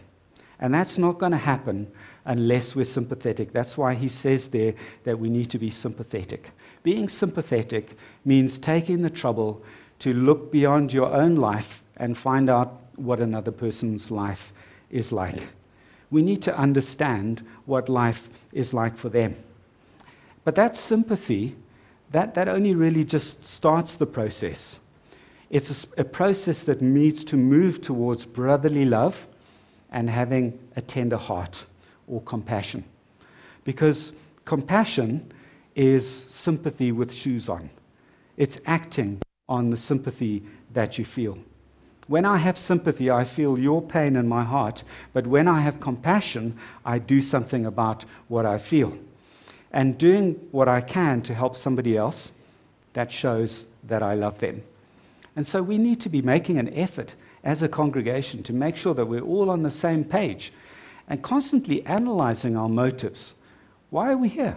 And 0.59 0.73
that's 0.73 0.97
not 0.97 1.17
going 1.17 1.31
to 1.31 1.37
happen 1.37 1.89
unless 2.25 2.75
we're 2.75 2.85
sympathetic. 2.85 3.53
That's 3.53 3.77
why 3.77 3.93
he 3.93 4.09
says 4.09 4.49
there 4.49 4.73
that 5.05 5.17
we 5.17 5.29
need 5.29 5.49
to 5.51 5.57
be 5.57 5.69
sympathetic. 5.69 6.51
Being 6.83 7.07
sympathetic 7.07 7.97
means 8.25 8.57
taking 8.57 9.01
the 9.01 9.09
trouble 9.09 9.63
to 9.99 10.13
look 10.13 10.51
beyond 10.51 10.91
your 10.91 11.11
own 11.13 11.35
life 11.35 11.81
and 11.95 12.17
find 12.17 12.49
out 12.49 12.81
what 12.97 13.21
another 13.21 13.51
person's 13.51 14.11
life 14.11 14.51
is 14.89 15.11
like. 15.11 15.47
We 16.11 16.21
need 16.21 16.41
to 16.43 16.57
understand 16.57 17.45
what 17.65 17.87
life 17.87 18.29
is 18.51 18.73
like 18.73 18.97
for 18.97 19.09
them. 19.09 19.37
But 20.43 20.55
that 20.55 20.75
sympathy, 20.75 21.55
that, 22.11 22.33
that 22.33 22.49
only 22.49 22.73
really 22.73 23.03
just 23.03 23.45
starts 23.45 23.95
the 23.95 24.07
process. 24.07 24.79
It's 25.49 25.85
a, 25.97 26.01
a 26.01 26.03
process 26.03 26.63
that 26.63 26.81
needs 26.81 27.23
to 27.25 27.37
move 27.37 27.81
towards 27.81 28.25
brotherly 28.25 28.85
love 28.85 29.27
and 29.91 30.09
having 30.09 30.59
a 30.75 30.81
tender 30.81 31.17
heart 31.17 31.65
or 32.07 32.21
compassion. 32.21 32.83
Because 33.63 34.13
compassion 34.45 35.31
is 35.75 36.25
sympathy 36.27 36.91
with 36.91 37.13
shoes 37.13 37.49
on, 37.49 37.69
it's 38.37 38.59
acting 38.65 39.21
on 39.47 39.69
the 39.69 39.77
sympathy 39.77 40.43
that 40.73 40.97
you 40.97 41.05
feel. 41.05 41.37
When 42.07 42.25
I 42.25 42.37
have 42.37 42.57
sympathy, 42.57 43.11
I 43.11 43.23
feel 43.23 43.59
your 43.59 43.81
pain 43.81 44.15
in 44.15 44.27
my 44.27 44.43
heart, 44.43 44.83
but 45.13 45.27
when 45.27 45.47
I 45.47 45.61
have 45.61 45.79
compassion, 45.79 46.57
I 46.83 46.97
do 46.97 47.21
something 47.21 47.65
about 47.65 48.03
what 48.27 48.45
I 48.45 48.57
feel. 48.57 48.97
And 49.71 49.97
doing 49.97 50.33
what 50.51 50.67
I 50.67 50.81
can 50.81 51.21
to 51.23 51.35
help 51.35 51.55
somebody 51.55 51.95
else, 51.95 52.31
that 52.93 53.11
shows 53.11 53.65
that 53.83 54.01
I 54.01 54.15
love 54.15 54.39
them. 54.39 54.63
And 55.35 55.45
so 55.45 55.61
we 55.61 55.77
need 55.77 56.01
to 56.01 56.09
be 56.09 56.21
making 56.21 56.57
an 56.57 56.73
effort 56.73 57.13
as 57.43 57.61
a 57.61 57.69
congregation 57.69 58.43
to 58.43 58.53
make 58.53 58.75
sure 58.75 58.93
that 58.93 59.05
we're 59.05 59.21
all 59.21 59.49
on 59.49 59.63
the 59.63 59.71
same 59.71 60.03
page 60.03 60.51
and 61.07 61.23
constantly 61.23 61.85
analyzing 61.85 62.55
our 62.55 62.69
motives 62.69 63.33
Why 63.89 64.11
are 64.11 64.17
we 64.17 64.29
here? 64.29 64.55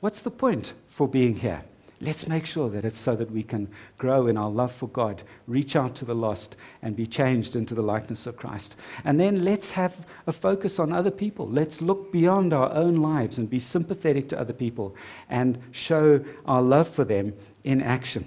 What's 0.00 0.20
the 0.20 0.30
point 0.30 0.74
for 0.86 1.08
being 1.08 1.36
here? 1.36 1.64
Let's 2.00 2.28
make 2.28 2.44
sure 2.44 2.68
that 2.70 2.84
it's 2.84 2.98
so 2.98 3.16
that 3.16 3.30
we 3.30 3.42
can 3.42 3.68
grow 3.98 4.26
in 4.26 4.36
our 4.36 4.50
love 4.50 4.72
for 4.72 4.88
God, 4.88 5.22
reach 5.46 5.74
out 5.74 5.94
to 5.96 6.04
the 6.04 6.14
lost, 6.14 6.54
and 6.82 6.94
be 6.94 7.06
changed 7.06 7.56
into 7.56 7.74
the 7.74 7.82
likeness 7.82 8.26
of 8.26 8.36
Christ. 8.36 8.74
And 9.04 9.18
then 9.18 9.42
let's 9.42 9.70
have 9.70 10.06
a 10.26 10.32
focus 10.32 10.78
on 10.78 10.92
other 10.92 11.10
people. 11.10 11.48
Let's 11.48 11.80
look 11.80 12.12
beyond 12.12 12.52
our 12.52 12.70
own 12.72 12.96
lives 12.96 13.38
and 13.38 13.48
be 13.48 13.58
sympathetic 13.58 14.28
to 14.28 14.38
other 14.38 14.52
people 14.52 14.94
and 15.30 15.58
show 15.70 16.22
our 16.44 16.62
love 16.62 16.88
for 16.88 17.04
them 17.04 17.32
in 17.62 17.80
action. 17.80 18.26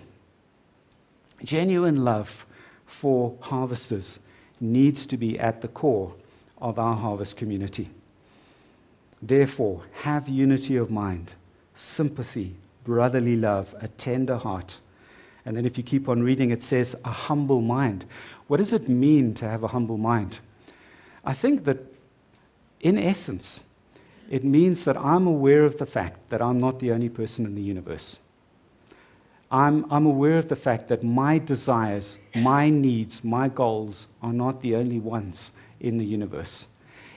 Genuine 1.44 2.04
love 2.04 2.46
for 2.86 3.36
harvesters 3.42 4.20
needs 4.60 5.06
to 5.06 5.18
be 5.18 5.40
at 5.40 5.62
the 5.62 5.68
core 5.68 6.14
of 6.60 6.80
our 6.80 6.96
harvest 6.96 7.38
community. 7.38 7.90
Therefore, 9.22 9.84
have 10.02 10.28
unity 10.28 10.76
of 10.78 10.92
mind, 10.92 11.34
sympathy, 11.76 12.56
brotherly 12.84 13.36
love, 13.36 13.76
a 13.80 13.88
tender 13.88 14.38
heart. 14.38 14.80
And 15.46 15.56
then 15.56 15.66
if 15.66 15.78
you 15.78 15.84
keep 15.84 16.10
on 16.10 16.24
reading, 16.24 16.52
it 16.52 16.62
says 16.62 16.96
a 17.06 17.12
humble 17.12 17.62
mind. 17.62 18.06
What 18.48 18.58
does 18.58 18.74
it 18.74 18.90
mean 18.90 19.34
to 19.36 19.48
have 19.48 19.64
a 19.64 19.70
humble 19.70 19.98
mind? 19.98 20.40
I 21.24 21.34
think 21.34 21.66
that 21.66 21.78
in 22.80 22.98
essence, 22.98 23.62
it 24.30 24.44
means 24.44 24.84
that 24.86 24.98
I'm 24.98 25.26
aware 25.26 25.64
of 25.64 25.78
the 25.78 25.86
fact 25.86 26.30
that 26.30 26.42
I'm 26.42 26.60
not 26.60 26.80
the 26.80 26.92
only 26.92 27.10
person 27.10 27.46
in 27.46 27.56
the 27.56 27.62
universe. 27.62 28.18
I'm, 29.50 29.86
I'm 29.92 30.06
aware 30.06 30.38
of 30.38 30.50
the 30.50 30.56
fact 30.56 30.90
that 30.90 31.04
my 31.04 31.38
desires, 31.38 32.18
my 32.36 32.70
needs, 32.70 33.24
my 33.24 33.48
goals 33.48 34.08
are 34.22 34.34
not 34.34 34.62
the 34.62 34.76
only 34.76 35.00
ones 35.00 35.52
in 35.80 35.98
the 35.98 36.06
universe. 36.06 36.68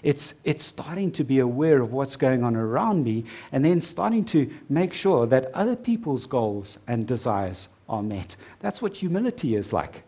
It's, 0.03 0.33
it's 0.45 0.65
starting 0.65 1.11
to 1.13 1.25
be 1.25 1.41
aware 1.41 1.83
of 1.83 1.93
what's 1.93 2.17
going 2.17 2.43
on 2.43 2.57
around 2.57 3.05
me 3.05 3.25
and 3.53 3.65
then 3.65 3.81
starting 3.81 4.25
to 4.27 4.51
make 4.69 4.95
sure 4.95 5.27
that 5.27 5.53
other 5.53 5.77
people's 5.77 6.27
goals 6.27 6.79
and 6.87 7.07
desires 7.07 7.69
are 7.89 8.03
met. 8.03 8.37
That's 8.61 8.81
what 8.81 8.97
humility 8.97 9.57
is 9.57 9.73
like. 9.73 10.05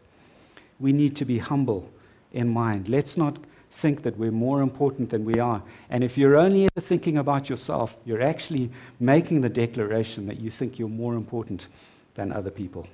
We 0.81 0.93
need 0.93 1.17
to 1.17 1.25
be 1.25 1.38
humble 1.38 1.91
in 2.33 2.49
mind. 2.49 2.88
Let's 2.88 3.17
not 3.17 3.37
think 3.73 4.02
that 4.02 4.17
we're 4.17 4.31
more 4.31 4.62
important 4.62 5.11
than 5.11 5.25
we 5.25 5.41
are. 5.41 5.62
And 5.91 6.05
if 6.05 6.17
you're 6.17 6.37
only 6.37 6.69
thinking 6.79 7.19
about 7.19 7.50
yourself, 7.50 7.97
you're 8.05 8.23
actually 8.23 8.71
making 9.00 9.41
the 9.41 9.49
declaration 9.49 10.26
that 10.26 10.41
you 10.41 10.50
think 10.50 10.79
you're 10.79 10.88
more 10.88 11.14
important 11.14 11.67
than 12.14 12.33
other 12.33 12.50
people. 12.50 12.87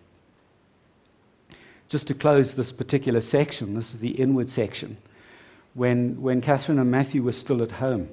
Just 1.88 2.06
to 2.08 2.14
close 2.14 2.54
this 2.54 2.72
particular 2.72 3.20
section, 3.20 3.74
this 3.74 3.94
is 3.94 4.00
the 4.00 4.10
inward 4.10 4.50
section 4.50 4.98
when, 5.74 6.20
when 6.20 6.40
Catherine 6.40 6.78
and 6.78 6.90
Matthew 6.90 7.22
were 7.22 7.32
still 7.32 7.62
at 7.62 7.72
home. 7.72 8.08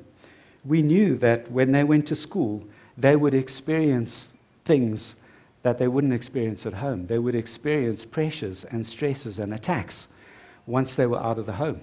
We 0.64 0.82
knew 0.82 1.18
that 1.18 1.52
when 1.52 1.72
they 1.72 1.84
went 1.84 2.08
to 2.08 2.16
school, 2.16 2.64
they 2.98 3.16
would 3.16 3.34
experience 3.34 4.30
things 4.64 5.16
that 5.64 5.78
they 5.78 5.88
wouldn't 5.88 6.14
experience 6.14 6.66
at 6.66 6.74
home. 6.74 7.08
They 7.08 7.20
would 7.20 7.36
experience 7.36 8.06
pressures 8.06 8.66
and 8.66 8.86
stresses 8.86 9.40
and 9.40 9.54
attacks 9.54 10.08
once 10.66 10.96
they 10.96 11.06
were 11.06 11.22
out 11.22 11.40
of 11.40 11.46
the 11.46 11.54
home. 11.54 11.82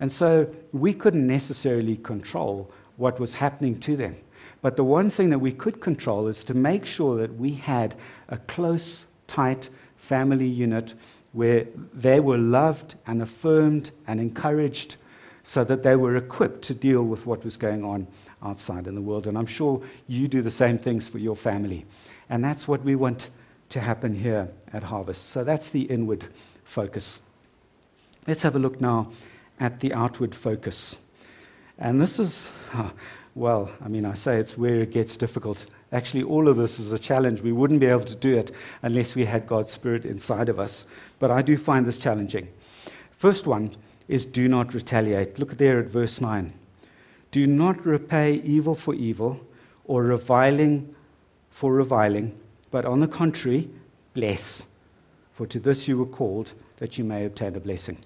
And 0.00 0.10
so 0.10 0.52
we 0.72 0.92
couldn't 0.92 1.26
necessarily 1.26 1.96
control 1.96 2.70
what 2.96 3.18
was 3.18 3.34
happening 3.34 3.78
to 3.80 3.96
them. 3.96 4.16
But 4.62 4.76
the 4.76 4.84
one 4.84 5.10
thing 5.10 5.30
that 5.30 5.38
we 5.38 5.52
could 5.52 5.80
control 5.80 6.26
is 6.26 6.42
to 6.44 6.54
make 6.54 6.86
sure 6.86 7.18
that 7.18 7.36
we 7.36 7.52
had 7.52 7.94
a 8.34 8.38
close, 8.46 9.04
tight 9.26 9.70
family 9.96 10.46
unit 10.46 10.94
where 11.32 11.66
they 11.92 12.20
were 12.20 12.38
loved 12.38 12.96
and 13.06 13.22
affirmed 13.22 13.90
and 14.06 14.20
encouraged 14.20 14.96
so 15.44 15.62
that 15.64 15.82
they 15.82 15.96
were 15.96 16.16
equipped 16.16 16.62
to 16.62 16.74
deal 16.74 17.02
with 17.02 17.26
what 17.26 17.44
was 17.44 17.56
going 17.56 17.84
on 17.84 18.06
outside 18.42 18.86
in 18.86 18.94
the 18.94 19.00
world. 19.00 19.26
And 19.26 19.38
I'm 19.38 19.46
sure 19.46 19.82
you 20.08 20.26
do 20.26 20.42
the 20.42 20.50
same 20.50 20.78
things 20.78 21.08
for 21.08 21.18
your 21.18 21.36
family. 21.36 21.86
And 22.28 22.42
that's 22.42 22.66
what 22.66 22.82
we 22.82 22.96
want 22.96 23.30
to 23.70 23.80
happen 23.80 24.14
here 24.14 24.48
at 24.72 24.82
Harvest. 24.82 25.30
So 25.30 25.44
that's 25.44 25.70
the 25.70 25.82
inward 25.82 26.24
focus. 26.64 27.20
Let's 28.26 28.42
have 28.42 28.56
a 28.56 28.58
look 28.58 28.80
now 28.80 29.10
at 29.60 29.80
the 29.80 29.92
outward 29.92 30.34
focus. 30.34 30.96
And 31.78 32.00
this 32.00 32.18
is, 32.18 32.48
well, 33.34 33.70
I 33.84 33.88
mean, 33.88 34.04
I 34.04 34.14
say 34.14 34.38
it's 34.38 34.56
where 34.56 34.80
it 34.80 34.92
gets 34.92 35.16
difficult. 35.16 35.66
Actually, 35.94 36.24
all 36.24 36.48
of 36.48 36.56
this 36.56 36.78
is 36.78 36.92
a 36.92 36.98
challenge. 36.98 37.40
We 37.40 37.52
wouldn't 37.52 37.80
be 37.80 37.86
able 37.86 38.04
to 38.04 38.16
do 38.16 38.36
it 38.36 38.50
unless 38.82 39.14
we 39.14 39.24
had 39.24 39.46
God's 39.46 39.72
Spirit 39.72 40.04
inside 40.04 40.48
of 40.48 40.58
us. 40.58 40.84
But 41.20 41.30
I 41.30 41.40
do 41.40 41.56
find 41.56 41.86
this 41.86 41.98
challenging. 41.98 42.48
First 43.16 43.46
one 43.46 43.76
is 44.08 44.26
do 44.26 44.48
not 44.48 44.74
retaliate. 44.74 45.38
Look 45.38 45.56
there 45.56 45.78
at 45.78 45.86
verse 45.86 46.20
9. 46.20 46.52
Do 47.30 47.46
not 47.46 47.86
repay 47.86 48.34
evil 48.34 48.74
for 48.74 48.94
evil 48.94 49.40
or 49.86 50.02
reviling 50.02 50.94
for 51.54 51.72
reviling, 51.72 52.36
but 52.72 52.84
on 52.84 52.98
the 52.98 53.06
contrary, 53.06 53.70
bless. 54.12 54.64
For 55.34 55.46
to 55.46 55.60
this 55.60 55.86
you 55.86 55.96
were 55.96 56.04
called, 56.04 56.52
that 56.78 56.98
you 56.98 57.04
may 57.04 57.24
obtain 57.24 57.54
a 57.54 57.60
blessing. 57.60 57.98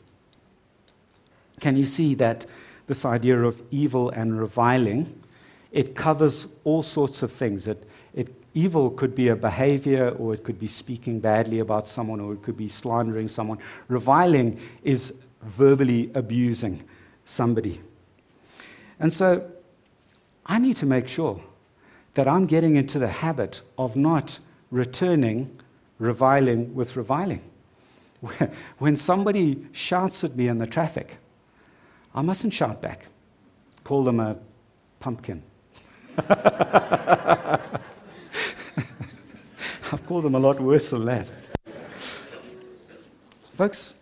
Can 1.59 1.75
you 1.75 1.87
see 1.87 2.15
that 2.17 2.45
this 2.87 3.07
idea 3.07 3.43
of 3.43 3.63
evil 3.71 4.11
and 4.11 4.39
reviling? 4.39 5.19
It 5.73 5.95
covers 5.95 6.47
all 6.65 6.83
sorts 6.83 7.23
of 7.23 7.33
things. 7.33 7.67
It, 7.67 7.89
it, 8.15 8.29
evil 8.55 8.91
could 8.91 9.15
be 9.15 9.29
a 9.29 9.37
behavior, 9.37 10.11
or 10.11 10.35
it 10.35 10.45
could 10.45 10.59
be 10.59 10.67
speaking 10.67 11.21
badly 11.21 11.61
about 11.61 11.87
someone, 11.87 12.21
or 12.21 12.33
it 12.33 12.43
could 12.43 12.57
be 12.57 12.69
slandering 12.69 13.29
someone. 13.29 13.59
Reviling 13.89 14.59
is 14.83 15.13
verbally 15.43 16.11
abusing 16.15 16.83
somebody. 17.27 17.81
And 18.99 19.13
so 19.13 19.51
I 20.47 20.59
need 20.59 20.77
to 20.79 20.87
make 20.87 21.09
sure 21.09 21.41
that 22.15 22.27
I'm 22.27 22.47
getting 22.47 22.77
into 22.77 22.99
the 22.99 23.09
habit 23.09 23.63
of 23.77 23.95
not 23.95 24.39
returning 24.71 25.59
reviling 25.99 26.75
with 26.75 26.97
reviling. 26.97 27.43
When 28.79 28.97
somebody 28.97 29.67
shouts 29.73 30.25
at 30.25 30.37
me 30.37 30.49
in 30.49 30.59
the 30.59 30.67
traffic, 30.67 31.19
I 32.15 32.23
mustn't 32.23 32.55
shout 32.55 32.81
back, 32.81 33.07
call 33.85 34.05
them 34.05 34.21
a 34.21 34.37
pumpkin. 35.01 35.43
I've 39.93 40.05
called 40.07 40.25
them 40.25 40.35
a 40.35 40.39
lot 40.39 40.61
worse 40.61 40.89
than 40.91 41.05
that. 41.05 41.31
Folks, 43.55 43.95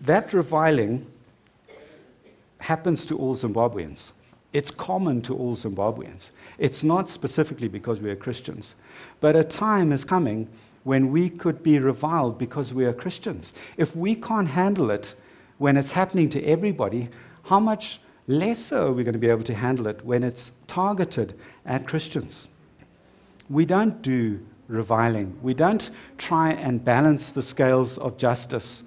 that 0.00 0.32
reviling 0.32 1.06
happens 2.58 3.04
to 3.06 3.18
all 3.18 3.34
Zimbabweans. 3.34 4.12
It's 4.52 4.70
common 4.70 5.20
to 5.22 5.36
all 5.36 5.56
Zimbabweans. 5.56 6.30
It's 6.58 6.84
not 6.84 7.08
specifically 7.08 7.66
because 7.66 8.00
we 8.00 8.10
are 8.10 8.16
Christians. 8.16 8.76
But 9.20 9.34
a 9.34 9.42
time 9.42 9.90
is 9.90 10.04
coming 10.04 10.48
when 10.84 11.10
we 11.10 11.28
could 11.28 11.62
be 11.62 11.80
reviled 11.80 12.38
because 12.38 12.72
we 12.72 12.84
are 12.84 12.92
Christians. 12.92 13.52
If 13.76 13.96
we 13.96 14.14
can't 14.14 14.48
handle 14.48 14.92
it 14.92 15.16
when 15.58 15.76
it's 15.76 15.92
happening 15.92 16.28
to 16.30 16.44
everybody, 16.44 17.08
how 17.44 17.58
much 17.58 18.00
less 18.38 18.72
are 18.72 18.92
we 18.92 19.04
going 19.04 19.12
to 19.12 19.18
be 19.18 19.28
able 19.28 19.44
to 19.44 19.54
handle 19.54 19.86
it 19.86 20.04
when 20.04 20.22
it's 20.22 20.50
targeted 20.66 21.38
at 21.64 21.86
Christians? 21.86 22.48
We 23.48 23.66
don't 23.66 24.02
do 24.02 24.40
reviling. 24.68 25.38
We 25.42 25.54
don't 25.54 25.90
try 26.18 26.52
and 26.52 26.84
balance 26.84 27.30
the 27.30 27.42
scales 27.42 27.98
of 27.98 28.16
justice 28.16 28.82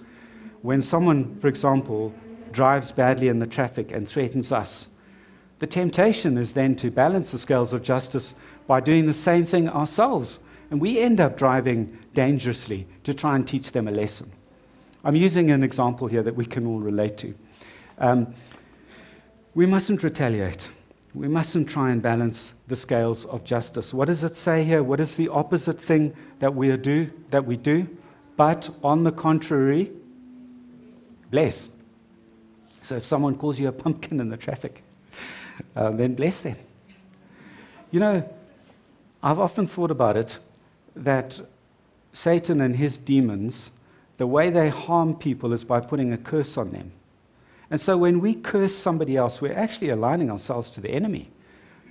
when 0.65 0.81
someone, 0.81 1.39
for 1.39 1.47
example, 1.47 2.12
drives 2.51 2.89
badly 2.89 3.27
in 3.27 3.38
the 3.38 3.45
traffic 3.45 3.91
and 3.91 4.10
threatens 4.10 4.51
us, 4.51 4.88
the 5.60 5.67
temptation 5.67 6.39
is 6.39 6.53
then 6.53 6.75
to 6.77 6.89
balance 6.89 7.29
the 7.29 7.38
scales 7.38 7.71
of 7.71 7.84
justice 7.84 8.34
by 8.65 8.79
doing 8.79 9.05
the 9.05 9.13
same 9.13 9.45
thing 9.45 9.69
ourselves. 9.69 10.39
And 10.71 10.81
we 10.81 10.97
end 10.97 11.19
up 11.19 11.38
driving 11.38 11.95
dangerously 12.15 12.88
to 13.03 13.13
try 13.13 13.36
and 13.36 13.47
teach 13.47 13.73
them 13.73 13.88
a 13.88 13.91
lesson. 13.91 14.31
I'm 15.03 15.15
using 15.15 15.51
an 15.51 15.62
example 15.62 16.08
here 16.08 16.23
that 16.23 16.36
we 16.36 16.45
can 16.47 16.65
all 16.65 16.79
relate 16.79 17.15
to. 17.19 17.36
Um, 17.99 18.34
we 19.56 19.65
mustn't 19.65 20.04
retaliate. 20.04 20.70
We 21.13 21.30
mustn't 21.30 21.70
try 21.70 21.91
and 21.91 22.02
balance 22.02 22.52
the 22.68 22.76
scales 22.76 23.24
of 23.26 23.46
justice. 23.46 23.94
What 23.94 24.08
does 24.08 24.22
it 24.24 24.36
say 24.36 24.65
here? 24.65 24.84
What 24.84 25.00
is 25.00 25.15
the 25.15 25.30
opposite 25.30 25.80
thing 25.80 26.13
that 26.39 26.54
we 26.54 26.76
do? 26.76 27.10
That 27.30 27.46
we 27.46 27.56
do? 27.56 27.88
But 28.36 28.70
on 28.84 29.04
the 29.04 29.13
contrary, 29.13 29.94
bless. 31.32 31.70
So 32.84 32.98
if 32.98 33.06
someone 33.06 33.36
calls 33.36 33.58
you 33.58 33.70
a 33.70 33.72
pumpkin 33.72 34.20
in 34.20 34.28
the 34.30 34.36
traffic, 34.36 34.84
uh, 35.74 35.91
then 35.91 36.15
bless 36.15 36.41
them. 36.41 36.58
You 37.91 38.02
know, 38.02 38.30
I've 39.24 39.39
often 39.39 39.68
thought 39.68 39.89
about 39.89 40.18
it 40.18 40.38
that 40.98 41.39
Satan 42.12 42.60
and 42.60 42.76
his 42.76 42.98
demons, 42.98 43.72
the 44.18 44.28
way 44.28 44.50
they 44.50 44.68
harm 44.68 45.15
people 45.15 45.54
is 45.54 45.63
by 45.63 45.80
putting 45.80 46.12
a 46.12 46.18
curse 46.18 46.58
on 46.58 46.72
them. 46.72 46.91
And 47.69 47.82
so 47.82 47.97
when 47.97 48.19
we 48.19 48.36
curse 48.36 48.75
somebody 48.75 49.17
else, 49.17 49.41
we're 49.41 49.58
actually 49.58 49.89
aligning 49.89 50.30
ourselves 50.30 50.69
to 50.71 50.82
the 50.82 50.89
enemy 50.89 51.30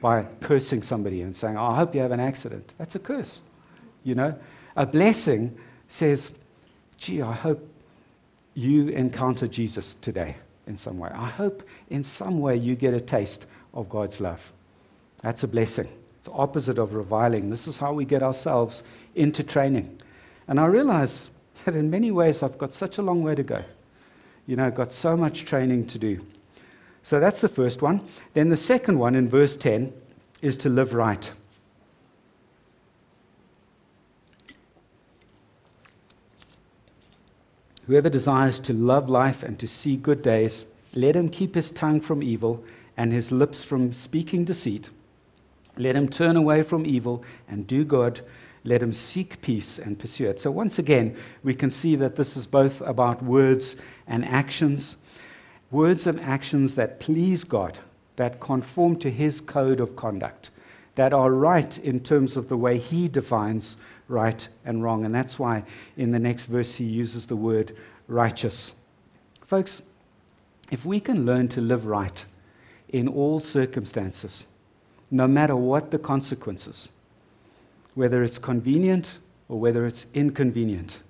by 0.00 0.24
cursing 0.40 0.82
somebody 0.82 1.22
and 1.22 1.34
saying, 1.34 1.56
oh, 1.56 1.64
I 1.64 1.76
hope 1.76 1.94
you 1.94 2.00
have 2.00 2.12
an 2.12 2.20
accident. 2.20 2.74
That's 2.78 2.94
a 2.94 2.98
curse. 2.98 3.40
You 4.04 4.14
know, 4.14 4.38
a 4.76 4.86
blessing 4.86 5.56
says, 5.88 6.30
gee, 6.98 7.22
I 7.22 7.32
hope 7.32 7.66
you 8.54 8.88
encounter 8.88 9.48
Jesus 9.48 9.96
today 10.00 10.36
in 10.66 10.76
some 10.76 10.98
way. 10.98 11.10
I 11.12 11.28
hope 11.28 11.62
in 11.90 12.02
some 12.02 12.40
way 12.40 12.56
you 12.56 12.76
get 12.76 12.94
a 12.94 13.00
taste 13.00 13.46
of 13.72 13.88
God's 13.88 14.20
love. 14.20 14.52
That's 15.22 15.42
a 15.42 15.48
blessing. 15.48 15.88
It's 16.18 16.26
the 16.26 16.32
opposite 16.32 16.78
of 16.78 16.94
reviling. 16.94 17.50
This 17.50 17.66
is 17.66 17.78
how 17.78 17.92
we 17.92 18.04
get 18.04 18.22
ourselves 18.22 18.82
into 19.14 19.42
training. 19.42 20.00
And 20.46 20.60
I 20.60 20.66
realize 20.66 21.30
that 21.64 21.74
in 21.74 21.90
many 21.90 22.10
ways 22.10 22.42
I've 22.42 22.58
got 22.58 22.72
such 22.72 22.98
a 22.98 23.02
long 23.02 23.22
way 23.22 23.34
to 23.34 23.42
go. 23.42 23.64
You 24.46 24.56
know, 24.56 24.70
got 24.70 24.92
so 24.92 25.16
much 25.16 25.44
training 25.44 25.86
to 25.88 25.98
do. 25.98 26.24
So 27.02 27.20
that's 27.20 27.40
the 27.40 27.48
first 27.48 27.82
one. 27.82 28.00
Then 28.32 28.48
the 28.48 28.56
second 28.56 28.98
one 28.98 29.14
in 29.14 29.28
verse 29.28 29.56
10 29.56 29.92
is 30.42 30.56
to 30.58 30.68
live 30.68 30.94
right. 30.94 31.32
Whoever 37.86 38.08
desires 38.08 38.58
to 38.60 38.72
love 38.72 39.10
life 39.10 39.42
and 39.42 39.58
to 39.58 39.68
see 39.68 39.96
good 39.96 40.22
days, 40.22 40.64
let 40.94 41.14
him 41.14 41.28
keep 41.28 41.54
his 41.54 41.70
tongue 41.70 42.00
from 42.00 42.22
evil 42.22 42.64
and 42.96 43.12
his 43.12 43.30
lips 43.30 43.62
from 43.62 43.92
speaking 43.92 44.44
deceit. 44.44 44.88
Let 45.76 45.96
him 45.96 46.08
turn 46.08 46.36
away 46.36 46.62
from 46.62 46.86
evil 46.86 47.22
and 47.48 47.66
do 47.66 47.84
good. 47.84 48.22
Let 48.62 48.82
him 48.82 48.94
seek 48.94 49.42
peace 49.42 49.78
and 49.78 49.98
pursue 49.98 50.30
it. 50.30 50.40
So, 50.40 50.50
once 50.50 50.78
again, 50.78 51.16
we 51.42 51.54
can 51.54 51.68
see 51.68 51.96
that 51.96 52.16
this 52.16 52.36
is 52.36 52.46
both 52.46 52.80
about 52.80 53.22
words 53.22 53.76
and 54.06 54.24
actions. 54.24 54.96
Words 55.70 56.06
and 56.06 56.20
actions 56.20 56.74
that 56.76 57.00
please 57.00 57.44
God, 57.44 57.78
that 58.16 58.40
conform 58.40 58.96
to 59.00 59.10
his 59.10 59.40
code 59.40 59.80
of 59.80 59.96
conduct, 59.96 60.50
that 60.94 61.12
are 61.12 61.32
right 61.32 61.78
in 61.78 62.00
terms 62.00 62.36
of 62.36 62.48
the 62.48 62.56
way 62.56 62.78
he 62.78 63.08
defines 63.08 63.76
right 64.08 64.46
and 64.64 64.82
wrong. 64.82 65.04
And 65.04 65.14
that's 65.14 65.38
why 65.38 65.64
in 65.96 66.12
the 66.12 66.18
next 66.18 66.46
verse 66.46 66.76
he 66.76 66.84
uses 66.84 67.26
the 67.26 67.36
word 67.36 67.76
righteous. 68.06 68.74
Folks, 69.44 69.82
if 70.70 70.84
we 70.84 71.00
can 71.00 71.26
learn 71.26 71.48
to 71.48 71.60
live 71.60 71.86
right 71.86 72.24
in 72.88 73.08
all 73.08 73.40
circumstances, 73.40 74.46
no 75.10 75.26
matter 75.26 75.56
what 75.56 75.90
the 75.90 75.98
consequences, 75.98 76.88
whether 77.94 78.22
it's 78.22 78.38
convenient 78.38 79.18
or 79.48 79.58
whether 79.58 79.86
it's 79.86 80.06
inconvenient, 80.14 81.00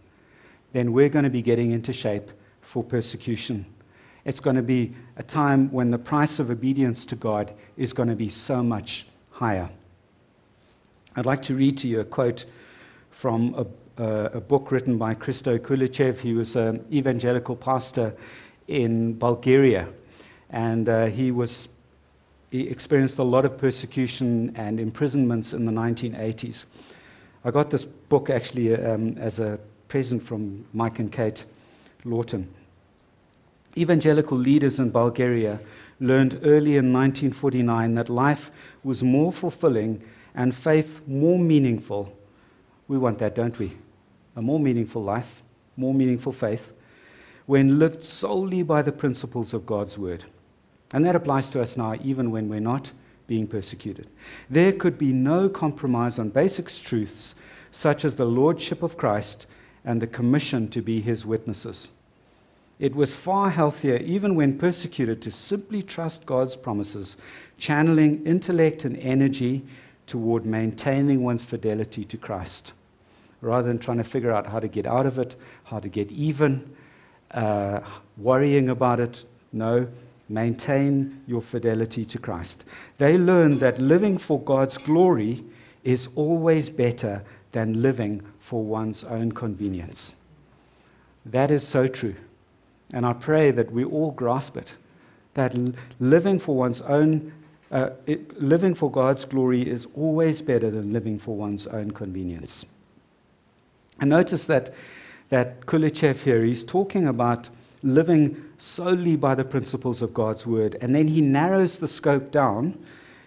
then 0.72 0.92
we're 0.92 1.08
going 1.08 1.24
to 1.24 1.30
be 1.30 1.42
getting 1.42 1.70
into 1.70 1.92
shape 1.92 2.30
for 2.64 2.82
persecution. 2.82 3.66
It's 4.24 4.40
going 4.40 4.56
to 4.56 4.62
be 4.62 4.94
a 5.16 5.22
time 5.22 5.70
when 5.70 5.90
the 5.90 5.98
price 5.98 6.38
of 6.38 6.50
obedience 6.50 7.04
to 7.06 7.16
God 7.16 7.52
is 7.76 7.92
going 7.92 8.08
to 8.08 8.16
be 8.16 8.30
so 8.30 8.62
much 8.62 9.06
higher. 9.30 9.68
I'd 11.14 11.26
like 11.26 11.42
to 11.42 11.54
read 11.54 11.78
to 11.78 11.88
you 11.88 12.00
a 12.00 12.04
quote 12.04 12.46
from 13.10 13.54
a, 13.54 14.02
a, 14.02 14.24
a 14.36 14.40
book 14.40 14.72
written 14.72 14.98
by 14.98 15.14
Christo 15.14 15.58
Kulichev. 15.58 16.18
He 16.18 16.32
was 16.32 16.56
an 16.56 16.84
evangelical 16.92 17.54
pastor 17.54 18.14
in 18.66 19.14
Bulgaria, 19.14 19.88
and 20.50 20.88
uh, 20.88 21.06
he 21.06 21.30
was 21.30 21.68
he 22.50 22.68
experienced 22.68 23.18
a 23.18 23.24
lot 23.24 23.44
of 23.44 23.58
persecution 23.58 24.52
and 24.54 24.78
imprisonments 24.78 25.52
in 25.52 25.66
the 25.66 25.72
1980s. 25.72 26.64
I 27.44 27.50
got 27.50 27.70
this 27.70 27.84
book 27.84 28.30
actually 28.30 28.76
um, 28.76 29.18
as 29.18 29.40
a 29.40 29.58
present 29.88 30.22
from 30.22 30.64
Mike 30.72 31.00
and 31.00 31.10
Kate 31.10 31.44
Lawton. 32.04 32.48
Evangelical 33.76 34.38
leaders 34.38 34.78
in 34.78 34.90
Bulgaria 34.90 35.60
learned 36.00 36.40
early 36.44 36.76
in 36.76 36.92
1949 36.92 37.94
that 37.94 38.08
life 38.08 38.50
was 38.82 39.02
more 39.02 39.32
fulfilling 39.32 40.02
and 40.34 40.54
faith 40.54 41.02
more 41.06 41.38
meaningful 41.38 42.12
we 42.88 42.98
want 42.98 43.18
that, 43.18 43.34
don't 43.34 43.58
we? 43.58 43.76
A 44.36 44.42
more 44.42 44.60
meaningful 44.60 45.02
life, 45.02 45.42
more 45.76 45.94
meaningful 45.94 46.32
faith, 46.32 46.72
when 47.46 47.78
lived 47.78 48.02
solely 48.02 48.62
by 48.62 48.82
the 48.82 48.92
principles 48.92 49.54
of 49.54 49.66
God's 49.66 49.98
word. 49.98 50.24
And 50.92 51.04
that 51.04 51.16
applies 51.16 51.50
to 51.50 51.62
us 51.62 51.76
now, 51.76 51.94
even 52.02 52.30
when 52.30 52.48
we're 52.48 52.60
not 52.60 52.92
being 53.26 53.46
persecuted. 53.46 54.06
There 54.50 54.72
could 54.72 54.98
be 54.98 55.12
no 55.12 55.48
compromise 55.48 56.18
on 56.18 56.28
basic 56.28 56.68
truths 56.68 57.34
such 57.72 58.04
as 58.04 58.16
the 58.16 58.26
lordship 58.26 58.82
of 58.82 58.96
Christ 58.96 59.46
and 59.84 60.00
the 60.00 60.06
commission 60.06 60.68
to 60.70 60.82
be 60.82 61.00
his 61.00 61.26
witnesses. 61.26 61.88
It 62.84 62.94
was 62.94 63.14
far 63.14 63.48
healthier, 63.48 63.96
even 63.96 64.34
when 64.34 64.58
persecuted, 64.58 65.22
to 65.22 65.30
simply 65.30 65.82
trust 65.82 66.26
God's 66.26 66.54
promises, 66.54 67.16
channeling 67.56 68.22
intellect 68.26 68.84
and 68.84 68.98
energy 68.98 69.64
toward 70.06 70.44
maintaining 70.44 71.22
one's 71.22 71.42
fidelity 71.42 72.04
to 72.04 72.18
Christ 72.18 72.74
rather 73.40 73.68
than 73.68 73.78
trying 73.78 73.96
to 73.96 74.04
figure 74.04 74.30
out 74.30 74.46
how 74.46 74.60
to 74.60 74.68
get 74.68 74.84
out 74.84 75.06
of 75.06 75.18
it, 75.18 75.34
how 75.64 75.78
to 75.78 75.88
get 75.88 76.12
even, 76.12 76.76
uh, 77.30 77.80
worrying 78.18 78.68
about 78.68 79.00
it. 79.00 79.24
No, 79.50 79.88
maintain 80.28 81.22
your 81.26 81.40
fidelity 81.40 82.04
to 82.04 82.18
Christ. 82.18 82.64
They 82.98 83.16
learned 83.16 83.60
that 83.60 83.80
living 83.80 84.18
for 84.18 84.38
God's 84.38 84.76
glory 84.76 85.42
is 85.84 86.10
always 86.16 86.68
better 86.68 87.22
than 87.52 87.80
living 87.80 88.20
for 88.40 88.62
one's 88.62 89.04
own 89.04 89.32
convenience. 89.32 90.16
That 91.24 91.50
is 91.50 91.66
so 91.66 91.86
true. 91.86 92.16
And 92.94 93.04
I 93.04 93.12
pray 93.12 93.50
that 93.50 93.70
we 93.72 93.84
all 93.84 94.12
grasp 94.12 94.56
it 94.56 94.72
that 95.34 95.56
living 95.98 96.38
for 96.38 96.56
one's 96.56 96.80
own 96.80 97.32
uh, 97.72 97.90
it, 98.06 98.40
living 98.40 98.72
for 98.72 98.88
God's 98.88 99.24
glory 99.24 99.68
is 99.68 99.88
always 99.96 100.40
better 100.40 100.70
than 100.70 100.92
living 100.92 101.18
for 101.18 101.34
one's 101.34 101.66
own 101.66 101.90
convenience. 101.90 102.64
And 103.98 104.10
notice 104.10 104.44
that, 104.46 104.72
that 105.30 105.66
Kulichev 105.66 106.22
here, 106.22 106.44
he's 106.44 106.62
talking 106.62 107.08
about 107.08 107.48
living 107.82 108.44
solely 108.58 109.16
by 109.16 109.34
the 109.34 109.44
principles 109.44 110.02
of 110.02 110.14
God's 110.14 110.46
word. 110.46 110.76
And 110.80 110.94
then 110.94 111.08
he 111.08 111.20
narrows 111.20 111.78
the 111.80 111.88
scope 111.88 112.30
down. 112.30 112.78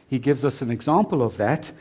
He 0.08 0.17
gives 0.17 0.45
us 0.45 0.62
an 0.62 0.71
example 0.71 1.21
of 1.21 1.36
that 1.38 1.73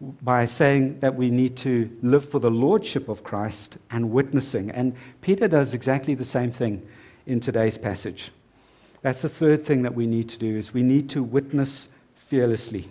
by 0.00 0.44
saying 0.44 0.98
that 0.98 1.14
we 1.14 1.30
need 1.30 1.56
to 1.58 1.88
live 2.02 2.28
for 2.28 2.40
the 2.40 2.50
lordship 2.50 3.08
of 3.08 3.22
Christ 3.22 3.76
and 3.92 4.10
witnessing. 4.10 4.72
And 4.72 4.96
Peter 5.20 5.46
does 5.46 5.72
exactly 5.72 6.14
the 6.14 6.24
same 6.24 6.50
thing 6.50 6.84
in 7.28 7.40
today's 7.40 7.76
passage. 7.76 8.32
That's 9.02 9.22
the 9.22 9.28
third 9.28 9.64
thing 9.64 9.82
that 9.82 9.94
we 9.94 10.06
need 10.06 10.28
to 10.30 10.38
do 10.38 10.56
is 10.56 10.74
we 10.74 10.82
need 10.82 11.08
to 11.10 11.22
witness 11.22 11.88
fearlessly. 12.16 12.88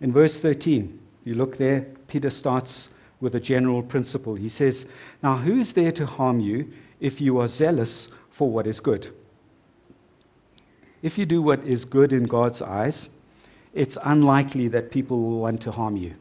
In 0.00 0.12
verse 0.12 0.38
13, 0.38 1.00
you 1.24 1.34
look 1.34 1.56
there, 1.56 1.86
Peter 2.06 2.28
starts 2.28 2.90
with 3.20 3.34
a 3.34 3.40
general 3.40 3.82
principle. 3.82 4.34
He 4.34 4.50
says, 4.50 4.84
Now 5.22 5.38
who 5.38 5.58
is 5.58 5.72
there 5.72 5.90
to 5.92 6.04
harm 6.04 6.38
you 6.38 6.70
if 7.00 7.20
you 7.20 7.38
are 7.40 7.48
zealous 7.48 8.08
for 8.30 8.50
what 8.50 8.66
is 8.66 8.78
good? 8.78 9.12
If 11.02 11.16
you 11.16 11.24
do 11.24 11.40
what 11.40 11.64
is 11.64 11.86
good 11.86 12.12
in 12.12 12.24
God's 12.24 12.60
eyes, 12.60 13.08
it's 13.72 13.96
unlikely 14.04 14.68
that 14.68 14.90
people 14.90 15.20
will 15.20 15.40
want 15.40 15.62
to 15.62 15.72
harm 15.72 15.96
you. 15.96 16.14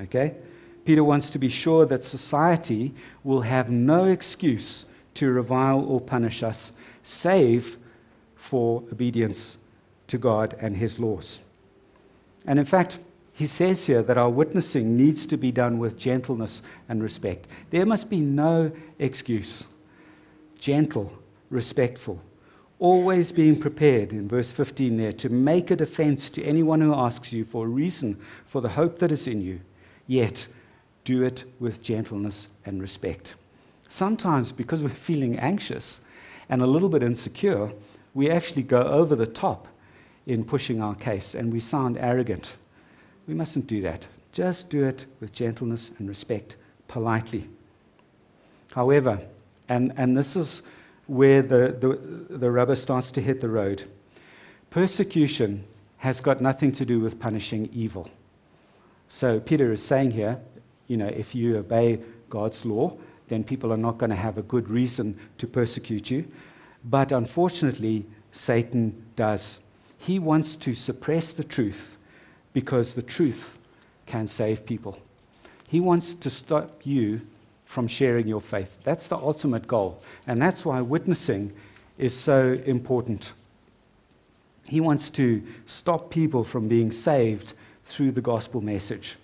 Okay? 0.00 0.34
Peter 0.84 1.04
wants 1.04 1.30
to 1.30 1.38
be 1.38 1.48
sure 1.48 1.86
that 1.86 2.02
society 2.02 2.92
will 3.22 3.42
have 3.42 3.70
no 3.70 4.06
excuse 4.06 4.84
to 5.14 5.30
revile 5.30 5.80
or 5.80 6.00
punish 6.00 6.42
us, 6.42 6.72
save 7.02 7.78
for 8.34 8.82
obedience 8.92 9.58
to 10.08 10.18
God 10.18 10.56
and 10.60 10.76
His 10.76 10.98
laws. 10.98 11.40
And 12.46 12.58
in 12.58 12.64
fact, 12.64 12.98
he 13.34 13.48
says 13.48 13.86
here 13.86 14.02
that 14.02 14.16
our 14.16 14.30
witnessing 14.30 14.96
needs 14.96 15.26
to 15.26 15.36
be 15.36 15.50
done 15.50 15.78
with 15.78 15.98
gentleness 15.98 16.62
and 16.88 17.02
respect. 17.02 17.48
There 17.70 17.84
must 17.84 18.08
be 18.08 18.20
no 18.20 18.70
excuse. 19.00 19.64
Gentle, 20.56 21.12
respectful, 21.50 22.20
always 22.78 23.32
being 23.32 23.58
prepared, 23.58 24.12
in 24.12 24.28
verse 24.28 24.52
15 24.52 24.96
there, 24.96 25.12
to 25.14 25.28
make 25.28 25.72
a 25.72 25.76
defense 25.76 26.30
to 26.30 26.44
anyone 26.44 26.80
who 26.80 26.94
asks 26.94 27.32
you 27.32 27.44
for 27.44 27.66
a 27.66 27.68
reason 27.68 28.16
for 28.46 28.60
the 28.60 28.68
hope 28.68 29.00
that 29.00 29.10
is 29.10 29.26
in 29.26 29.40
you, 29.40 29.60
yet 30.06 30.46
do 31.04 31.24
it 31.24 31.42
with 31.58 31.82
gentleness 31.82 32.46
and 32.64 32.80
respect. 32.80 33.34
Sometimes, 33.94 34.50
because 34.50 34.82
we're 34.82 34.88
feeling 34.88 35.38
anxious 35.38 36.00
and 36.48 36.60
a 36.60 36.66
little 36.66 36.88
bit 36.88 37.04
insecure, 37.04 37.70
we 38.12 38.28
actually 38.28 38.64
go 38.64 38.82
over 38.82 39.14
the 39.14 39.24
top 39.24 39.68
in 40.26 40.42
pushing 40.42 40.82
our 40.82 40.96
case 40.96 41.32
and 41.32 41.52
we 41.52 41.60
sound 41.60 41.96
arrogant. 41.98 42.56
We 43.28 43.34
mustn't 43.34 43.68
do 43.68 43.80
that. 43.82 44.08
Just 44.32 44.68
do 44.68 44.82
it 44.82 45.06
with 45.20 45.32
gentleness 45.32 45.92
and 46.00 46.08
respect, 46.08 46.56
politely. 46.88 47.48
However, 48.74 49.20
and, 49.68 49.92
and 49.96 50.16
this 50.16 50.34
is 50.34 50.62
where 51.06 51.40
the, 51.40 51.76
the, 51.78 52.36
the 52.36 52.50
rubber 52.50 52.74
starts 52.74 53.12
to 53.12 53.20
hit 53.20 53.40
the 53.40 53.48
road 53.48 53.84
persecution 54.70 55.62
has 55.98 56.20
got 56.20 56.40
nothing 56.40 56.72
to 56.72 56.84
do 56.84 56.98
with 56.98 57.20
punishing 57.20 57.70
evil. 57.72 58.10
So 59.08 59.38
Peter 59.38 59.70
is 59.70 59.84
saying 59.84 60.10
here, 60.10 60.40
you 60.88 60.96
know, 60.96 61.06
if 61.06 61.32
you 61.32 61.58
obey 61.58 62.00
God's 62.28 62.64
law, 62.64 62.98
then 63.28 63.44
people 63.44 63.72
are 63.72 63.78
not 63.78 63.98
going 63.98 64.10
to 64.10 64.16
have 64.16 64.38
a 64.38 64.42
good 64.42 64.68
reason 64.68 65.18
to 65.38 65.46
persecute 65.46 66.10
you. 66.10 66.26
But 66.84 67.12
unfortunately, 67.12 68.04
Satan 68.32 69.04
does. 69.16 69.60
He 69.98 70.18
wants 70.18 70.56
to 70.56 70.74
suppress 70.74 71.32
the 71.32 71.44
truth 71.44 71.96
because 72.52 72.94
the 72.94 73.02
truth 73.02 73.56
can 74.06 74.28
save 74.28 74.66
people. 74.66 74.98
He 75.68 75.80
wants 75.80 76.14
to 76.14 76.30
stop 76.30 76.82
you 76.84 77.22
from 77.64 77.88
sharing 77.88 78.28
your 78.28 78.40
faith. 78.40 78.76
That's 78.84 79.08
the 79.08 79.16
ultimate 79.16 79.66
goal. 79.66 80.02
And 80.26 80.40
that's 80.40 80.64
why 80.64 80.80
witnessing 80.80 81.52
is 81.98 82.18
so 82.18 82.60
important. 82.66 83.32
He 84.66 84.80
wants 84.80 85.10
to 85.10 85.42
stop 85.66 86.10
people 86.10 86.44
from 86.44 86.68
being 86.68 86.92
saved 86.92 87.54
through 87.84 88.12
the 88.12 88.20
gospel 88.20 88.60
message. 88.60 89.16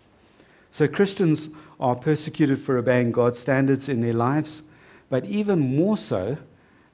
So 0.73 0.87
Christians 0.87 1.49
are 1.81 1.97
persecuted 1.97 2.61
for 2.61 2.77
obeying 2.77 3.11
God's 3.11 3.39
standards 3.39 3.89
in 3.89 4.03
their 4.03 4.13
lives, 4.13 4.63
but 5.09 5.25
even 5.25 5.59
more 5.59 5.97
so, 5.97 6.37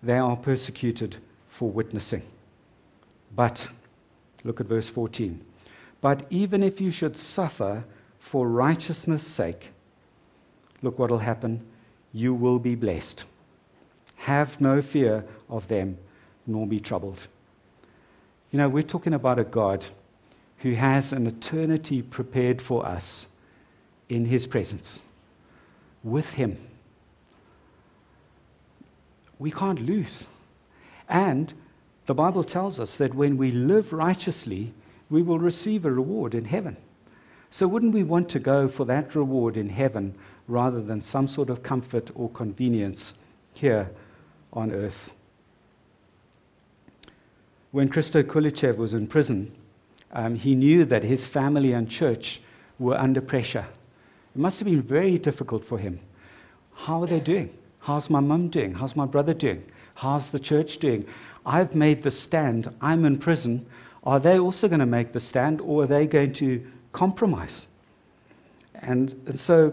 they 0.02 0.16
are 0.16 0.36
persecuted 0.36 1.16
for 1.48 1.68
witnessing. 1.68 2.22
But, 3.34 3.68
look 4.44 4.60
at 4.60 4.66
verse 4.66 4.88
14. 4.88 5.44
But 6.00 6.24
even 6.30 6.62
if 6.62 6.80
you 6.80 6.90
should 6.90 7.16
suffer 7.16 7.84
for 8.20 8.48
righteousness' 8.48 9.26
sake, 9.26 9.72
look 10.82 10.98
what 10.98 11.10
will 11.10 11.18
happen. 11.18 11.66
You 12.12 12.32
will 12.32 12.58
be 12.58 12.76
blessed. 12.76 13.24
Have 14.16 14.60
no 14.60 14.80
fear 14.80 15.24
of 15.50 15.66
them, 15.68 15.98
nor 16.46 16.66
be 16.66 16.78
troubled. 16.80 17.26
You 18.52 18.58
know, 18.58 18.68
we're 18.68 18.82
talking 18.82 19.14
about 19.14 19.38
a 19.38 19.44
God 19.44 19.86
who 20.58 20.74
has 20.74 21.12
an 21.12 21.26
eternity 21.26 22.02
prepared 22.02 22.62
for 22.62 22.86
us 22.86 23.26
in 24.08 24.26
his 24.26 24.46
presence, 24.46 25.00
with 26.02 26.34
him. 26.34 26.58
We 29.38 29.50
can't 29.50 29.80
lose. 29.80 30.26
And 31.08 31.52
the 32.06 32.14
Bible 32.14 32.44
tells 32.44 32.80
us 32.80 32.96
that 32.96 33.14
when 33.14 33.36
we 33.36 33.50
live 33.50 33.92
righteously, 33.92 34.72
we 35.10 35.22
will 35.22 35.38
receive 35.38 35.84
a 35.84 35.90
reward 35.90 36.34
in 36.34 36.46
heaven. 36.46 36.76
So, 37.50 37.66
wouldn't 37.66 37.94
we 37.94 38.02
want 38.02 38.28
to 38.30 38.38
go 38.38 38.68
for 38.68 38.84
that 38.86 39.14
reward 39.14 39.56
in 39.56 39.68
heaven 39.68 40.14
rather 40.48 40.82
than 40.82 41.00
some 41.00 41.26
sort 41.26 41.48
of 41.48 41.62
comfort 41.62 42.10
or 42.14 42.28
convenience 42.30 43.14
here 43.54 43.90
on 44.52 44.72
earth? 44.72 45.12
When 47.70 47.88
Christo 47.88 48.22
Kulichev 48.22 48.76
was 48.76 48.94
in 48.94 49.06
prison, 49.06 49.52
um, 50.12 50.36
he 50.36 50.54
knew 50.54 50.84
that 50.84 51.04
his 51.04 51.26
family 51.26 51.72
and 51.72 51.90
church 51.90 52.40
were 52.78 52.98
under 52.98 53.20
pressure. 53.20 53.66
It 54.36 54.40
must 54.40 54.58
have 54.60 54.66
been 54.66 54.82
very 54.82 55.16
difficult 55.16 55.64
for 55.64 55.78
him. 55.78 55.98
How 56.74 57.02
are 57.02 57.06
they 57.06 57.20
doing? 57.20 57.56
How's 57.80 58.10
my 58.10 58.20
mum 58.20 58.50
doing? 58.50 58.74
How's 58.74 58.94
my 58.94 59.06
brother 59.06 59.32
doing? 59.32 59.64
How's 59.94 60.30
the 60.30 60.38
church 60.38 60.76
doing? 60.76 61.06
I've 61.46 61.74
made 61.74 62.02
the 62.02 62.10
stand. 62.10 62.70
I'm 62.82 63.06
in 63.06 63.16
prison. 63.16 63.64
Are 64.04 64.20
they 64.20 64.38
also 64.38 64.68
going 64.68 64.80
to 64.80 64.84
make 64.84 65.14
the 65.14 65.20
stand 65.20 65.62
or 65.62 65.84
are 65.84 65.86
they 65.86 66.06
going 66.06 66.34
to 66.34 66.62
compromise? 66.92 67.66
And, 68.74 69.18
and 69.24 69.40
so, 69.40 69.72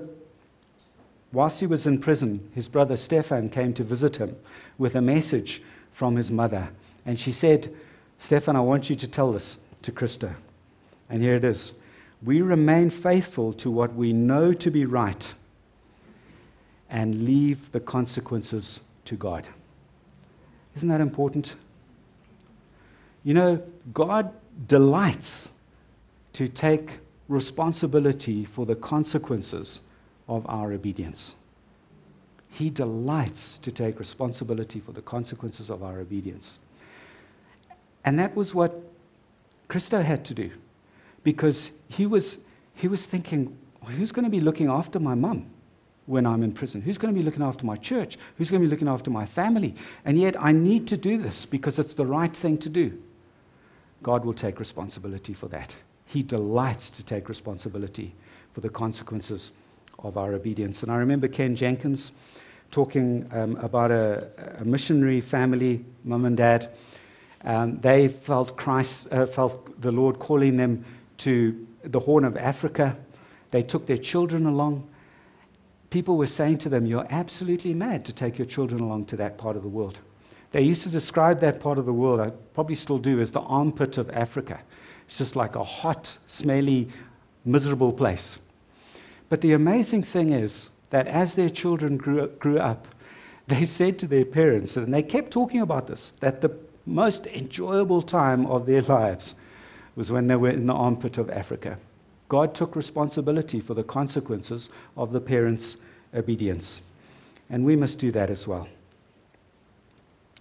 whilst 1.33 1.59
he 1.59 1.67
was 1.67 1.85
in 1.85 1.99
prison, 1.99 2.49
his 2.55 2.69
brother 2.69 2.95
Stefan 2.95 3.49
came 3.49 3.73
to 3.73 3.83
visit 3.83 4.15
him 4.15 4.33
with 4.77 4.95
a 4.95 5.01
message 5.01 5.61
from 5.91 6.15
his 6.15 6.31
mother. 6.31 6.69
And 7.05 7.19
she 7.19 7.33
said, 7.33 7.75
Stefan, 8.17 8.55
I 8.55 8.61
want 8.61 8.89
you 8.89 8.95
to 8.95 9.07
tell 9.09 9.33
this 9.33 9.57
to 9.81 9.91
Christo. 9.91 10.33
And 11.09 11.21
here 11.21 11.35
it 11.35 11.43
is 11.43 11.73
We 12.23 12.41
remain 12.41 12.89
faithful 12.89 13.53
to 13.53 13.69
what 13.69 13.93
we 13.95 14.13
know 14.13 14.53
to 14.53 14.71
be 14.71 14.85
right 14.85 15.33
and 16.89 17.25
leave 17.25 17.71
the 17.71 17.79
consequences 17.79 18.79
to 19.05 19.15
God. 19.15 19.47
Isn't 20.75 20.89
that 20.89 21.01
important? 21.01 21.55
You 23.23 23.33
know, 23.33 23.63
God 23.93 24.31
delights 24.67 25.49
to 26.33 26.47
take 26.47 26.99
responsibility 27.27 28.45
for 28.45 28.65
the 28.65 28.75
consequences 28.75 29.81
of 30.27 30.45
our 30.47 30.71
obedience. 30.71 31.35
He 32.49 32.69
delights 32.69 33.57
to 33.59 33.71
take 33.71 33.99
responsibility 33.99 34.79
for 34.79 34.91
the 34.91 35.01
consequences 35.01 35.69
of 35.69 35.83
our 35.83 35.99
obedience. 35.99 36.59
And 38.05 38.19
that 38.19 38.35
was 38.35 38.53
what 38.53 38.79
Christo 39.67 40.01
had 40.01 40.23
to 40.25 40.33
do 40.33 40.51
because 41.23 41.71
he 41.87 42.05
was, 42.05 42.37
he 42.73 42.87
was 42.87 43.05
thinking, 43.05 43.57
who's 43.85 44.11
going 44.11 44.25
to 44.25 44.31
be 44.31 44.39
looking 44.39 44.69
after 44.69 44.99
my 44.99 45.15
mum 45.15 45.47
when 46.05 46.25
I'm 46.25 46.43
in 46.43 46.51
prison? 46.51 46.81
Who's 46.81 46.97
going 46.97 47.13
to 47.13 47.17
be 47.17 47.23
looking 47.23 47.43
after 47.43 47.65
my 47.65 47.75
church? 47.75 48.17
Who's 48.37 48.49
going 48.49 48.61
to 48.61 48.67
be 48.67 48.71
looking 48.71 48.87
after 48.87 49.09
my 49.09 49.25
family? 49.25 49.75
And 50.05 50.19
yet 50.19 50.41
I 50.41 50.51
need 50.51 50.87
to 50.89 50.97
do 50.97 51.17
this 51.17 51.45
because 51.45 51.79
it's 51.79 51.93
the 51.93 52.05
right 52.05 52.35
thing 52.35 52.57
to 52.59 52.69
do. 52.69 53.01
God 54.01 54.25
will 54.25 54.33
take 54.33 54.59
responsibility 54.59 55.33
for 55.33 55.47
that. 55.47 55.73
He 56.05 56.21
delights 56.21 56.89
to 56.91 57.03
take 57.03 57.29
responsibility 57.29 58.13
for 58.51 58.61
the 58.61 58.69
consequences 58.69 59.51
of 59.99 60.17
our 60.17 60.33
obedience. 60.33 60.83
And 60.83 60.91
I 60.91 60.97
remember 60.97 61.27
Ken 61.27 61.55
Jenkins 61.55 62.11
talking 62.69 63.29
um, 63.31 63.55
about 63.57 63.91
a, 63.91 64.27
a, 64.59 64.65
missionary 64.65 65.21
family, 65.21 65.85
mum 66.03 66.25
and 66.25 66.35
dad. 66.35 66.71
Um, 67.43 67.79
they 67.79 68.07
felt 68.07 68.57
Christ, 68.57 69.07
uh, 69.11 69.25
felt 69.25 69.79
the 69.81 69.91
Lord 69.91 70.19
calling 70.19 70.57
them 70.57 70.83
to 71.23 71.67
the 71.83 71.99
Horn 71.99 72.25
of 72.25 72.37
Africa. 72.37 72.97
They 73.51 73.63
took 73.63 73.85
their 73.85 73.97
children 73.97 74.45
along. 74.45 74.87
People 75.89 76.17
were 76.17 76.27
saying 76.27 76.57
to 76.59 76.69
them, 76.69 76.85
"You're 76.85 77.07
absolutely 77.09 77.73
mad 77.73 78.05
to 78.05 78.13
take 78.13 78.37
your 78.37 78.47
children 78.47 78.81
along 78.81 79.05
to 79.05 79.17
that 79.17 79.37
part 79.37 79.55
of 79.55 79.63
the 79.63 79.69
world." 79.69 79.99
They 80.51 80.61
used 80.61 80.83
to 80.83 80.89
describe 80.89 81.39
that 81.39 81.59
part 81.59 81.77
of 81.77 81.85
the 81.85 81.93
world, 81.93 82.19
I 82.19 82.29
probably 82.53 82.75
still 82.75 82.99
do, 82.99 83.19
as 83.19 83.31
the 83.31 83.41
armpit 83.41 83.97
of 83.97 84.09
Africa. 84.11 84.59
It's 85.07 85.17
just 85.17 85.35
like 85.35 85.55
a 85.55 85.63
hot, 85.63 86.17
smelly, 86.27 86.89
miserable 87.43 87.91
place. 87.91 88.39
But 89.29 89.41
the 89.41 89.53
amazing 89.53 90.03
thing 90.03 90.29
is 90.29 90.69
that 90.91 91.07
as 91.07 91.33
their 91.33 91.49
children 91.49 91.97
grew, 91.97 92.27
grew 92.27 92.59
up, 92.59 92.87
they 93.47 93.65
said 93.65 93.97
to 93.99 94.07
their 94.07 94.25
parents, 94.25 94.77
and 94.77 94.93
they 94.93 95.03
kept 95.03 95.31
talking 95.31 95.61
about 95.61 95.87
this, 95.87 96.13
that 96.19 96.41
the 96.41 96.51
most 96.85 97.25
enjoyable 97.27 98.01
time 98.01 98.45
of 98.45 98.65
their 98.65 98.81
lives 98.81 99.35
was 99.95 100.11
when 100.11 100.27
they 100.27 100.35
were 100.35 100.49
in 100.49 100.67
the 100.67 100.73
armpit 100.73 101.17
of 101.17 101.29
Africa. 101.29 101.77
God 102.29 102.55
took 102.55 102.75
responsibility 102.75 103.59
for 103.59 103.73
the 103.73 103.83
consequences 103.83 104.69
of 104.97 105.11
the 105.11 105.21
parents' 105.21 105.77
obedience. 106.13 106.81
And 107.49 107.65
we 107.65 107.75
must 107.75 107.99
do 107.99 108.11
that 108.11 108.29
as 108.29 108.47
well. 108.47 108.67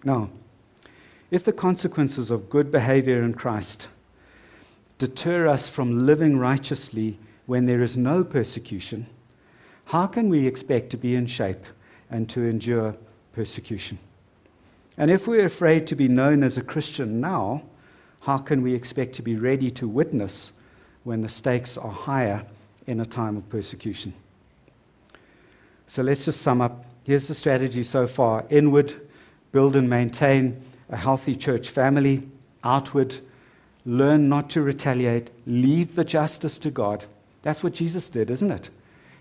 Now, 0.03 0.29
if 1.29 1.43
the 1.43 1.53
consequences 1.53 2.31
of 2.31 2.49
good 2.49 2.71
behavior 2.71 3.21
in 3.21 3.33
Christ 3.33 3.87
deter 4.97 5.47
us 5.47 5.69
from 5.69 6.05
living 6.05 6.37
righteously 6.37 7.17
when 7.45 7.65
there 7.65 7.81
is 7.81 7.97
no 7.97 8.23
persecution, 8.23 9.07
how 9.85 10.07
can 10.07 10.29
we 10.29 10.47
expect 10.47 10.89
to 10.91 10.97
be 10.97 11.15
in 11.15 11.27
shape 11.27 11.65
and 12.09 12.29
to 12.29 12.43
endure 12.43 12.95
persecution? 13.33 13.99
And 14.97 15.09
if 15.09 15.27
we're 15.27 15.45
afraid 15.45 15.87
to 15.87 15.95
be 15.95 16.07
known 16.07 16.43
as 16.43 16.57
a 16.57 16.61
Christian 16.61 17.19
now, 17.19 17.63
how 18.23 18.37
can 18.37 18.61
we 18.61 18.73
expect 18.73 19.13
to 19.15 19.21
be 19.21 19.35
ready 19.35 19.69
to 19.69 19.87
witness 19.87 20.53
when 21.03 21.21
the 21.21 21.29
stakes 21.29 21.77
are 21.77 21.91
higher 21.91 22.45
in 22.87 23.01
a 23.01 23.05
time 23.05 23.35
of 23.35 23.49
persecution? 23.49 24.13
So 25.87 26.01
let's 26.01 26.23
just 26.23 26.41
sum 26.41 26.61
up. 26.61 26.85
Here's 27.03 27.27
the 27.27 27.35
strategy 27.35 27.83
so 27.83 28.07
far 28.07 28.45
inward, 28.49 28.93
build 29.51 29.75
and 29.75 29.89
maintain 29.89 30.61
a 30.89 30.95
healthy 30.95 31.35
church 31.35 31.69
family, 31.69 32.25
outward, 32.63 33.17
learn 33.85 34.29
not 34.29 34.49
to 34.51 34.61
retaliate, 34.61 35.29
leave 35.45 35.95
the 35.95 36.05
justice 36.05 36.57
to 36.59 36.71
God. 36.71 37.03
That's 37.41 37.61
what 37.61 37.73
Jesus 37.73 38.07
did, 38.07 38.29
isn't 38.29 38.51
it? 38.51 38.69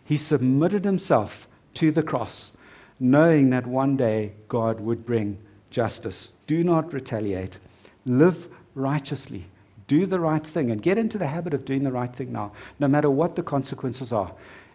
He 0.05 0.17
submitted 0.17 0.85
himself 0.85 1.49
to 1.75 1.91
the 1.91 2.05
cross, 2.05 2.53
knowing 3.01 3.51
that 3.51 3.67
one 3.67 3.97
day 3.97 4.35
God 4.49 4.79
would 4.79 5.05
bring 5.05 5.39
justice. 5.71 6.33
Do 6.47 6.63
not 6.63 6.93
retaliate. 6.93 7.59
Live 8.05 8.49
righteously. 8.75 9.47
Do 9.87 10.07
the 10.07 10.21
right 10.21 10.47
thing 10.47 10.71
and 10.71 10.81
get 10.81 10.99
into 10.99 11.19
the 11.19 11.27
habit 11.27 11.55
of 11.55 11.65
doing 11.65 11.85
the 11.85 11.93
right 11.93 12.15
thing 12.15 12.33
now, 12.33 12.53
no 12.79 12.89
matter 12.89 13.11
what 13.11 13.37
the 13.37 13.43
consequences 13.43 14.13
are. 14.13 14.33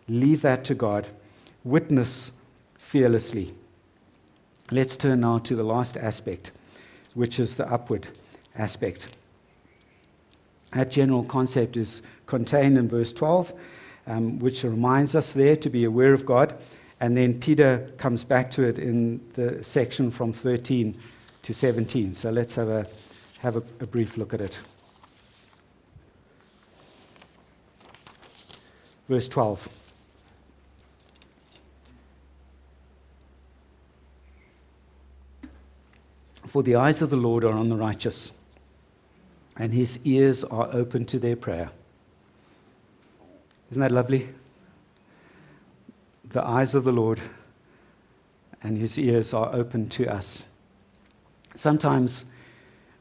Leave 0.08 0.42
that 0.42 0.64
to 0.66 0.76
God. 0.76 1.08
Witness 1.64 2.32
fearlessly. 2.78 3.54
Let's 4.72 4.98
turn 4.98 5.22
now 5.22 5.40
to 5.40 5.56
the 5.56 5.64
last 5.64 5.98
aspect, 5.98 6.52
which 7.14 7.40
is 7.40 7.56
the 7.56 7.72
upward 7.72 8.08
aspect. 8.58 9.10
That 10.74 10.92
general 10.92 11.24
concept 11.24 11.78
is 11.78 12.02
contained 12.26 12.78
in 12.78 12.90
verse 12.90 13.14
12, 13.14 13.54
um, 14.08 14.40
which 14.40 14.64
reminds 14.64 15.16
us 15.16 15.32
there 15.32 15.56
to 15.56 15.70
be 15.70 15.86
aware 15.86 16.14
of 16.14 16.26
God. 16.26 16.58
And 17.00 17.16
then 17.16 17.40
Peter 17.40 17.92
comes 17.98 18.24
back 18.24 18.52
to 18.52 18.64
it 18.64 18.80
in 18.80 19.22
the 19.34 19.64
section 19.64 20.12
from 20.12 20.34
13 20.34 20.98
to 21.44 21.54
17. 21.54 22.14
So 22.14 22.30
let's 22.30 22.56
have 22.56 22.68
a, 22.68 22.88
have 23.40 23.56
a, 23.56 23.64
a 23.80 23.88
brief 23.88 24.18
look 24.18 24.34
at 24.34 24.42
it. 24.42 24.60
Verse 29.08 29.28
12. 29.28 29.70
For 36.48 36.64
the 36.64 36.76
eyes 36.76 37.02
of 37.02 37.10
the 37.10 37.18
Lord 37.18 37.44
are 37.44 37.54
on 37.54 37.70
the 37.70 37.76
righteous, 37.76 38.32
and 39.56 39.74
his 39.74 40.00
ears 40.04 40.44
are 40.44 40.70
open 40.72 41.06
to 41.06 41.20
their 41.20 41.36
prayer. 41.36 41.70
Isn't 43.72 43.82
that 43.82 43.92
lovely? 43.92 44.30
The 46.30 46.44
eyes 46.44 46.74
of 46.74 46.84
the 46.84 46.92
Lord 46.92 47.22
and 48.64 48.78
his 48.78 48.98
ears 48.98 49.34
are 49.34 49.54
open 49.54 49.90
to 49.90 50.08
us. 50.08 50.44
Sometimes 51.56 52.26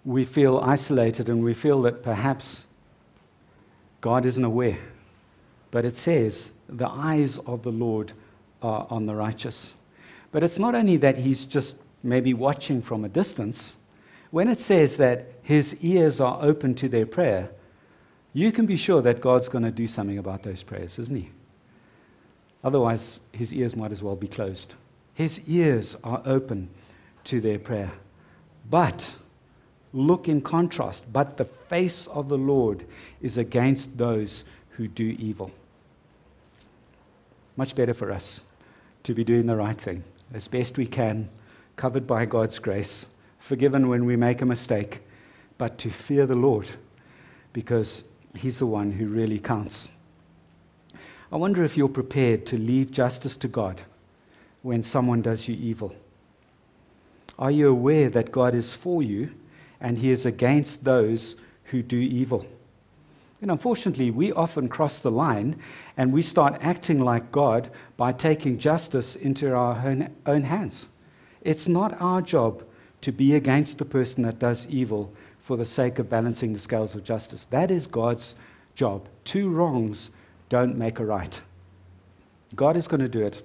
we 0.07 0.25
feel 0.25 0.59
isolated 0.59 1.29
and 1.29 1.42
we 1.42 1.53
feel 1.53 1.83
that 1.83 2.03
perhaps 2.03 2.64
God 4.01 4.25
isn't 4.25 4.45
aware. 4.45 4.79
But 5.73 5.85
it 5.85 5.97
says, 5.97 6.53
the 6.69 6.88
eyes 6.88 7.38
of 7.38 7.64
the 7.64 7.73
Lord 7.73 8.12
are 8.62 8.87
on 8.88 9.07
the 9.07 9.16
righteous. 9.16 9.75
But 10.31 10.45
it's 10.45 10.61
not 10.61 10.77
only 10.77 10.97
that 10.99 11.19
he's 11.19 11.45
just 11.45 11.75
maybe 12.05 12.33
watching 12.33 12.81
from 12.81 13.05
a 13.05 13.09
distance. 13.09 13.77
When 14.31 14.49
it 14.49 14.61
says 14.61 14.97
that 14.99 15.27
his 15.42 15.75
ears 15.81 16.21
are 16.21 16.38
open 16.40 16.77
to 16.77 16.88
their 16.88 17.07
prayer, 17.07 17.51
you 18.33 18.53
can 18.53 18.64
be 18.64 18.77
sure 18.77 19.03
that 19.03 19.21
God's 19.21 19.49
going 19.49 19.64
to 19.64 19.71
do 19.73 19.88
something 19.88 20.19
about 20.19 20.45
those 20.45 20.62
prayers, 20.62 20.99
isn't 21.01 21.16
he? 21.16 21.31
Otherwise, 22.62 23.19
his 23.33 23.53
ears 23.53 23.75
might 23.75 23.92
as 23.92 24.03
well 24.03 24.16
be 24.16 24.29
closed. 24.29 24.75
His 25.14 25.40
ears 25.47 25.97
are 26.05 26.23
open 26.25 26.69
to 27.25 27.40
their 27.40 27.59
prayer. 27.59 27.92
But 28.69 29.16
look 29.92 30.29
in 30.29 30.40
contrast, 30.40 31.05
but 31.12 31.37
the 31.37 31.44
face 31.44 32.07
of 32.09 32.29
the 32.29 32.38
Lord 32.38 32.85
is 33.20 33.38
against 33.38 33.96
those 33.96 34.44
who 34.70 34.88
do 34.88 35.16
evil. 35.18 35.51
Much 37.57 37.75
better 37.75 37.94
for 37.94 38.12
us 38.12 38.40
to 39.05 39.14
be 39.14 39.25
doing 39.25 39.46
the 39.46 39.57
right 39.57 39.81
thing 39.81 40.05
as 40.35 40.49
best 40.49 40.77
we 40.77 40.87
can, 40.87 41.29
covered 41.77 42.07
by 42.07 42.25
God's 42.25 42.59
grace, 42.59 43.07
forgiven 43.38 43.88
when 43.88 44.05
we 44.05 44.16
make 44.16 44.42
a 44.42 44.46
mistake, 44.46 45.01
but 45.59 45.79
to 45.79 45.90
fear 45.90 46.27
the 46.27 46.35
Lord 46.35 46.68
because 47.53 48.05
He's 48.35 48.59
the 48.59 48.66
one 48.66 48.92
who 48.92 49.07
really 49.07 49.38
counts. 49.38 49.88
I 51.33 51.37
wonder 51.37 51.64
if 51.64 51.77
you're 51.77 51.88
prepared 51.88 52.44
to 52.46 52.59
leave 52.59 52.90
justice 52.90 53.37
to 53.38 53.49
God 53.49 53.81
when 54.62 54.83
someone 54.83 55.22
does 55.22 55.49
you 55.49 55.57
evil. 55.57 55.94
Are 57.38 57.51
you 57.51 57.68
aware 57.68 58.11
that 58.11 58.33
God 58.33 58.55
is 58.55 58.72
for 58.72 59.03
you 59.03 59.31
and 59.81 59.99
he 59.99 60.11
is 60.11 60.27
against 60.27 60.85
those 60.85 61.37
who 61.65 61.83
do 61.83 61.99
evil? 61.99 62.47
And 63.43 63.51
unfortunately, 63.51 64.11
we 64.11 64.33
often 64.33 64.69
cross 64.69 64.99
the 64.99 65.11
line 65.11 65.57
and 65.97 66.12
we 66.12 66.23
start 66.23 66.59
acting 66.61 67.01
like 67.01 67.33
God 67.33 67.71
by 67.97 68.12
taking 68.12 68.59
justice 68.59 69.15
into 69.15 69.55
our 69.55 69.87
own, 69.87 70.15
own 70.25 70.45
hands. 70.45 70.89
It's 71.43 71.69
not 71.69 72.01
our 72.01 72.23
job 72.23 72.65
to 73.03 73.12
be 73.12 73.35
against 73.35 73.79
the 73.79 73.85
person 73.85 74.23
that 74.23 74.39
does 74.39 74.67
evil 74.67 75.12
for 75.39 75.57
the 75.57 75.65
sake 75.65 75.99
of 75.99 76.11
balancing 76.11 76.53
the 76.53 76.59
scales 76.59 76.95
of 76.95 77.05
justice. 77.05 77.45
That 77.51 77.71
is 77.71 77.87
God's 77.87 78.35
job. 78.75 79.07
Two 79.25 79.49
wrongs 79.49 80.11
don't 80.49 80.77
make 80.77 80.99
a 80.99 81.05
right. 81.05 81.41
God 82.55 82.77
is 82.77 82.89
going 82.89 83.01
to 83.01 83.09
do 83.09 83.25
it. 83.25 83.43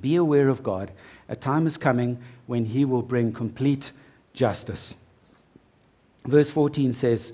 Be 0.00 0.16
aware 0.16 0.48
of 0.48 0.62
God. 0.62 0.90
A 1.28 1.36
time 1.36 1.66
is 1.66 1.76
coming 1.76 2.18
when 2.46 2.64
He 2.64 2.84
will 2.84 3.02
bring 3.02 3.32
complete 3.32 3.92
justice. 4.32 4.94
Verse 6.26 6.50
14 6.50 6.92
says, 6.92 7.32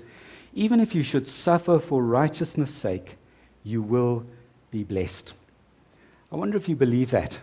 Even 0.53 0.79
if 0.79 0.93
you 0.93 1.03
should 1.03 1.27
suffer 1.27 1.79
for 1.79 2.03
righteousness' 2.03 2.73
sake, 2.73 3.17
you 3.63 3.81
will 3.81 4.25
be 4.71 4.83
blessed. 4.83 5.33
I 6.31 6.35
wonder 6.35 6.57
if 6.57 6.69
you 6.69 6.75
believe 6.75 7.11
that. 7.11 7.39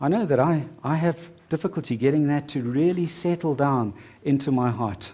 I 0.00 0.08
know 0.08 0.26
that 0.26 0.40
I, 0.40 0.66
I 0.84 0.96
have 0.96 1.30
difficulty 1.48 1.96
getting 1.96 2.28
that 2.28 2.48
to 2.48 2.62
really 2.62 3.06
settle 3.06 3.54
down 3.54 3.94
into 4.22 4.50
my 4.50 4.70
heart. 4.70 5.12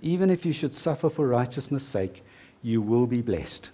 Even 0.00 0.30
if 0.30 0.44
you 0.44 0.52
should 0.52 0.72
suffer 0.72 1.08
for 1.08 1.26
righteousness' 1.26 1.86
sake, 1.86 2.24
you 2.62 2.82
will 2.82 3.06
be 3.06 3.22
blessed. 3.22 3.70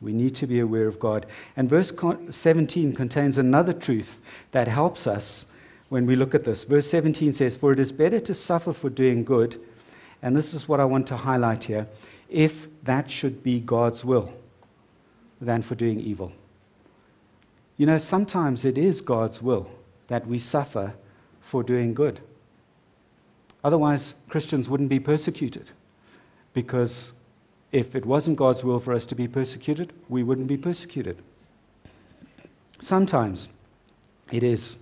We 0.00 0.12
need 0.12 0.34
to 0.36 0.46
be 0.46 0.60
aware 0.60 0.88
of 0.88 0.98
God. 0.98 1.26
And 1.56 1.68
verse 1.68 1.92
17 2.30 2.94
contains 2.94 3.38
another 3.38 3.72
truth 3.72 4.20
that 4.52 4.66
helps 4.66 5.06
us 5.06 5.46
when 5.90 6.06
we 6.06 6.16
look 6.16 6.34
at 6.34 6.44
this. 6.44 6.64
Verse 6.64 6.88
17 6.88 7.34
says, 7.34 7.56
For 7.56 7.72
it 7.72 7.80
is 7.80 7.92
better 7.92 8.18
to 8.20 8.32
suffer 8.32 8.72
for 8.72 8.88
doing 8.88 9.22
good, 9.22 9.60
and 10.22 10.34
this 10.34 10.54
is 10.54 10.66
what 10.66 10.80
I 10.80 10.86
want 10.86 11.06
to 11.08 11.16
highlight 11.18 11.64
here, 11.64 11.86
if 12.30 12.68
that 12.84 13.10
should 13.10 13.42
be 13.42 13.60
God's 13.60 14.04
will, 14.04 14.32
than 15.40 15.60
for 15.60 15.74
doing 15.74 16.00
evil. 16.00 16.32
You 17.76 17.86
know, 17.86 17.98
sometimes 17.98 18.64
it 18.64 18.78
is 18.78 19.00
God's 19.00 19.42
will 19.42 19.68
that 20.08 20.26
we 20.26 20.38
suffer 20.38 20.94
for 21.40 21.62
doing 21.62 21.92
good. 21.92 22.20
Otherwise, 23.64 24.14
Christians 24.28 24.68
wouldn't 24.68 24.88
be 24.88 25.00
persecuted 25.00 25.70
because 26.54 27.12
if 27.72 27.94
it 27.94 28.04
wasn't 28.06 28.36
God's 28.36 28.64
will 28.64 28.80
for 28.80 28.92
us 28.92 29.06
to 29.06 29.14
be 29.14 29.28
persecuted, 29.28 29.92
we 30.08 30.22
wouldn't 30.22 30.46
be 30.46 30.56
persecuted. 30.56 31.18
Sometimes 32.80 33.48
it 34.30 34.42
is. 34.42 34.76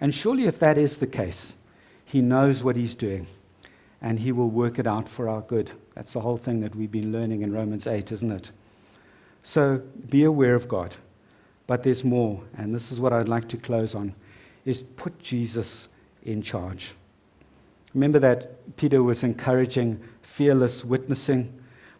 And 0.00 0.14
surely, 0.14 0.44
if 0.44 0.58
that 0.58 0.78
is 0.78 0.98
the 0.98 1.06
case, 1.06 1.54
He 2.04 2.20
knows 2.20 2.62
what 2.62 2.76
He's 2.76 2.94
doing 2.94 3.26
and 4.00 4.20
He 4.20 4.32
will 4.32 4.48
work 4.48 4.78
it 4.78 4.86
out 4.86 5.08
for 5.08 5.28
our 5.28 5.40
good. 5.40 5.72
That's 5.94 6.12
the 6.12 6.20
whole 6.20 6.36
thing 6.36 6.60
that 6.60 6.74
we've 6.74 6.90
been 6.90 7.12
learning 7.12 7.42
in 7.42 7.52
Romans 7.52 7.86
8, 7.86 8.12
isn't 8.12 8.30
it? 8.30 8.50
So 9.42 9.82
be 10.08 10.24
aware 10.24 10.54
of 10.54 10.68
God. 10.68 10.96
But 11.66 11.82
there's 11.82 12.04
more, 12.04 12.42
and 12.56 12.74
this 12.74 12.90
is 12.92 13.00
what 13.00 13.12
I'd 13.12 13.28
like 13.28 13.48
to 13.48 13.56
close 13.56 13.94
on, 13.94 14.14
is 14.64 14.82
put 14.96 15.18
Jesus 15.18 15.88
in 16.22 16.42
charge. 16.42 16.92
Remember 17.92 18.18
that 18.20 18.76
Peter 18.76 19.02
was 19.02 19.24
encouraging 19.24 20.00
fearless 20.22 20.84
witnessing 20.84 21.52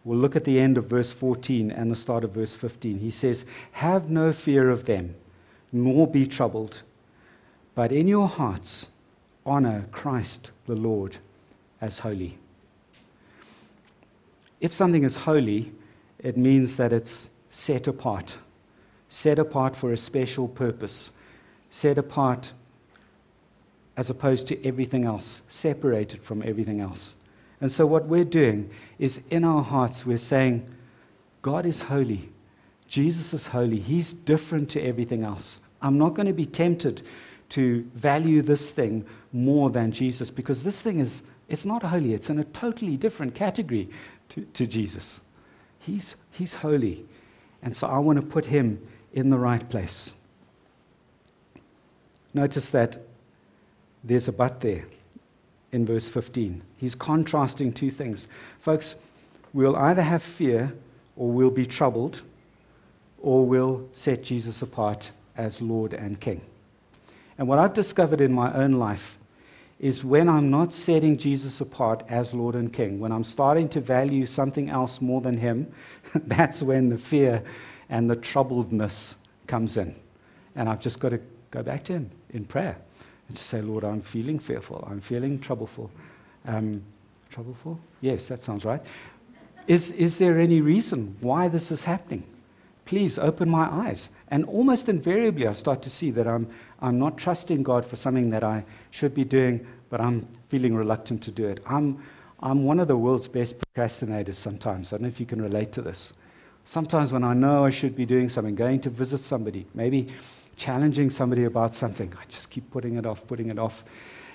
We'll 0.09 0.19
look 0.19 0.37
at 0.37 0.45
the 0.45 0.59
end 0.59 0.79
of 0.79 0.87
verse 0.87 1.13
14 1.13 1.71
and 1.71 1.91
the 1.91 1.95
start 1.95 2.25
of 2.25 2.31
verse 2.31 2.57
15. 2.57 2.99
He 3.01 3.11
says, 3.11 3.45
Have 3.73 4.09
no 4.09 4.33
fear 4.33 4.71
of 4.71 4.87
them, 4.87 5.15
nor 5.71 6.07
be 6.07 6.27
troubled, 6.27 6.81
but 7.79 7.93
in 7.93 8.09
your 8.09 8.27
hearts 8.27 8.89
honor 9.47 9.87
Christ 9.93 10.51
the 10.67 10.75
Lord 10.75 11.19
as 11.81 12.01
holy. 12.01 12.37
If 14.61 14.75
something 14.75 15.05
is 15.05 15.19
holy, 15.19 15.71
it 16.19 16.37
means 16.37 16.75
that 16.75 16.93
it's 16.93 17.31
set 17.53 17.87
apart, 17.87 18.37
set 19.09 19.39
apart 19.39 19.77
for 19.77 19.93
a 19.93 19.97
special 19.97 20.49
purpose, 20.49 21.13
set 21.71 21.99
apart 21.99 22.51
as 23.97 24.11
opposed 24.11 24.49
to 24.49 24.67
everything 24.67 25.05
else, 25.05 25.41
separated 25.47 26.21
from 26.21 26.43
everything 26.43 26.81
else. 26.81 27.15
And 27.61 27.71
so, 27.71 27.87
what 27.87 28.07
we're 28.07 28.25
doing 28.25 28.71
is 28.99 29.21
in 29.31 29.45
our 29.45 29.63
hearts, 29.63 30.05
we're 30.05 30.19
saying, 30.19 30.69
God 31.43 31.65
is 31.65 31.83
holy. 31.83 32.31
Jesus 32.89 33.33
is 33.33 33.47
holy. 33.47 33.79
He's 33.79 34.13
different 34.13 34.69
to 34.71 34.83
everything 34.83 35.23
else. 35.23 35.61
I'm 35.81 35.97
not 35.97 36.15
going 36.15 36.27
to 36.27 36.33
be 36.33 36.45
tempted 36.45 37.03
to 37.51 37.83
value 37.95 38.43
this 38.43 38.71
thing 38.71 39.07
more 39.33 39.71
than 39.71 39.93
Jesus 39.93 40.31
because 40.31 40.63
this 40.63 40.81
thing 40.81 40.99
is 40.99 41.23
it's 41.49 41.65
not 41.65 41.83
holy. 41.83 42.13
It's 42.13 42.29
in 42.29 42.39
a 42.39 42.45
totally 42.45 42.97
different 42.97 43.35
category 43.35 43.89
to, 44.31 44.43
to 44.45 44.67
Jesus. 44.67 45.21
He's, 45.79 46.15
he's 46.31 46.55
holy. 46.55 47.07
And 47.63 47.75
so 47.75 47.87
I 47.87 47.99
want 47.99 48.21
to 48.21 48.27
put 48.27 48.47
him 48.47 48.87
in 49.13 49.31
the 49.31 49.39
right 49.39 49.69
place. 49.69 50.13
Notice 52.35 52.71
that 52.71 53.01
there's 54.05 54.29
a 54.29 54.33
but 54.33 54.61
there 54.61 54.85
in 55.73 55.87
verse 55.87 56.09
15. 56.09 56.63
He's 56.77 56.95
contrasting 56.95 57.73
two 57.73 57.91
things. 57.91 58.29
Folks, 58.61 58.95
we'll 59.53 59.77
either 59.77 60.03
have 60.03 60.23
fear 60.23 60.73
or 61.17 61.31
we'll 61.31 61.51
be 61.51 61.67
troubled 61.67 62.23
or 63.21 63.45
we'll 63.47 63.89
set 63.95 64.23
Jesus 64.23 64.63
apart 64.63 65.11
as 65.37 65.61
Lord 65.61 65.95
and 65.95 66.21
King. 66.21 66.43
And 67.39 67.47
what 67.47 67.59
I've 67.59 67.73
discovered 67.73 68.21
in 68.21 68.33
my 68.33 68.53
own 68.53 68.73
life 68.73 69.19
is 69.79 70.05
when 70.05 70.29
I'm 70.29 70.51
not 70.51 70.73
setting 70.73 71.17
Jesus 71.17 71.61
apart 71.61 72.03
as 72.09 72.35
Lord 72.35 72.57
and 72.57 72.73
King, 72.73 72.99
when 72.99 73.13
I'm 73.13 73.23
starting 73.23 73.69
to 73.71 73.81
value 73.81 74.27
something 74.27 74.69
else 74.69 75.01
more 75.01 75.21
than 75.21 75.37
Him, 75.37 75.73
that's 76.15 76.63
when 76.63 76.89
the 76.89 76.99
fear 76.99 77.43
and 77.89 78.11
the 78.11 78.17
troubledness 78.17 79.15
comes 79.47 79.77
in. 79.77 79.95
And 80.57 80.69
I've 80.69 80.81
just 80.81 80.99
got 80.99 81.11
to 81.11 81.21
go 81.53 81.63
back 81.63 81.85
to 81.85 81.93
Him 81.93 82.11
in 82.31 82.45
prayer 82.45 82.77
and 83.29 83.37
to 83.37 83.43
say, 83.43 83.63
Lord, 83.63 83.85
I'm 83.85 84.03
feeling 84.03 84.41
fearful. 84.41 84.87
I'm 84.91 85.01
feeling 85.01 85.39
troubleful. 85.39 85.91
Um, 86.45 86.83
troubleful? 87.33 87.79
Yes, 88.01 88.27
that 88.29 88.43
sounds 88.43 88.65
right. 88.65 88.83
Is, 89.69 89.91
is 89.93 90.19
there 90.19 90.41
any 90.41 90.61
reason 90.61 91.17
why 91.21 91.47
this 91.47 91.71
is 91.71 91.85
happening? 91.85 92.25
Please 92.85 93.19
open 93.19 93.49
my 93.49 93.69
eyes. 93.71 94.09
And 94.31 94.45
almost 94.45 94.89
invariably, 94.89 95.47
I 95.47 95.55
start 95.55 95.83
to 95.83 95.91
see 95.91 96.11
that 96.13 96.27
I'm, 96.27 96.49
I'm 96.81 96.99
not 96.99 97.17
trusting 97.17 97.63
God 97.63 97.85
for 97.85 97.97
something 97.97 98.31
that 98.31 98.45
I 98.45 98.65
should 98.91 99.15
be 99.15 99.25
doing, 99.25 99.67
but 99.89 100.01
I'm 100.01 100.29
feeling 100.49 100.75
reluctant 100.75 101.23
to 101.25 101.31
do 101.31 101.47
it. 101.49 101.63
I'm, 101.67 102.03
I'm 102.41 102.65
one 102.65 102.79
of 102.79 102.89
the 102.89 102.97
world's 102.97 103.29
best 103.29 103.57
procrastinators 103.59 104.35
sometimes. 104.35 104.93
I 104.93 104.97
don't 104.97 105.03
know 105.03 105.09
if 105.09 105.19
you 105.19 105.27
can 105.27 105.41
relate 105.41 105.73
to 105.73 105.83
this. 105.83 106.13
Sometimes 106.65 107.13
when 107.13 107.25
I 107.25 107.33
know 107.33 107.65
I 107.65 107.71
should 107.71 107.97
be 107.97 108.05
doing 108.05 108.29
something, 108.29 108.55
going 108.55 108.81
to 108.81 108.91
visit 108.91 109.21
somebody, 109.21 109.67
maybe 109.75 110.09
challenging 110.57 111.09
somebody 111.09 111.45
about 111.45 111.75
something. 111.75 112.13
I 112.21 112.25
just 112.29 112.51
keep 112.51 112.71
putting 112.71 112.97
it 112.97 113.07
off, 113.07 113.27
putting 113.27 113.49
it 113.49 113.59
off. 113.59 113.85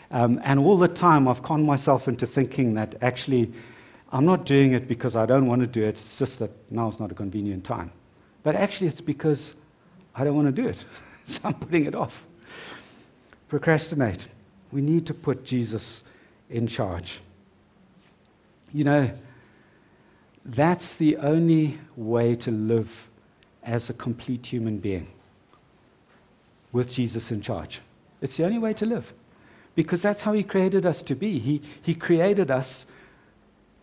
Um, 0.10 0.42
and 0.44 0.60
all 0.60 0.78
the 0.78 0.88
time, 0.88 1.28
I've 1.28 1.44
conned 1.44 1.66
myself 1.66 2.08
into 2.08 2.26
thinking 2.26 2.74
that 2.74 2.96
actually 3.02 3.54
I'm 4.12 4.26
not 4.26 4.46
doing 4.46 4.74
it 4.74 4.88
because 4.88 5.16
I 5.16 5.26
don't 5.26 5.48
want 5.48 5.62
to 5.62 5.68
do 5.68 5.84
it. 5.84 5.90
It's 5.90 6.20
just 6.20 6.40
that 6.40 6.52
now 6.72 6.88
is 6.88 7.00
not 7.00 7.12
a 7.12 7.16
convenient 7.16 7.64
time. 7.64 7.92
But 8.44 8.56
actually, 8.56 8.88
it's 8.88 9.02
because 9.02 9.56
I 10.16 10.24
don't 10.24 10.36
want 10.36 10.54
to 10.54 10.62
do 10.62 10.68
it. 10.68 10.84
so 11.26 11.42
I'm 11.44 11.54
putting 11.54 11.86
it 11.86 11.96
off. 11.96 12.24
Procrastinate. 13.48 14.26
We 14.72 14.82
need 14.82 15.06
to 15.08 15.14
put 15.14 15.46
Jesus 15.46 16.04
in 16.50 16.68
charge. 16.68 17.20
You 18.74 18.84
know, 18.84 19.12
that's 20.46 20.96
the 20.96 21.18
only 21.18 21.80
way 21.96 22.36
to 22.36 22.52
live 22.52 23.08
as 23.64 23.90
a 23.90 23.94
complete 23.94 24.46
human 24.48 24.78
being 24.78 25.08
with 26.72 26.92
Jesus 26.92 27.32
in 27.32 27.42
charge. 27.42 27.82
It's 28.22 28.38
the 28.38 28.46
only 28.46 28.58
way 28.58 28.74
to 28.74 28.86
live 28.86 29.14
because 29.76 30.02
that's 30.02 30.24
how 30.24 30.34
He 30.34 30.44
created 30.44 30.86
us 30.86 31.02
to 31.04 31.16
be. 31.16 31.40
He, 31.40 31.62
he 31.82 31.96
created 31.96 32.52
us 32.52 32.86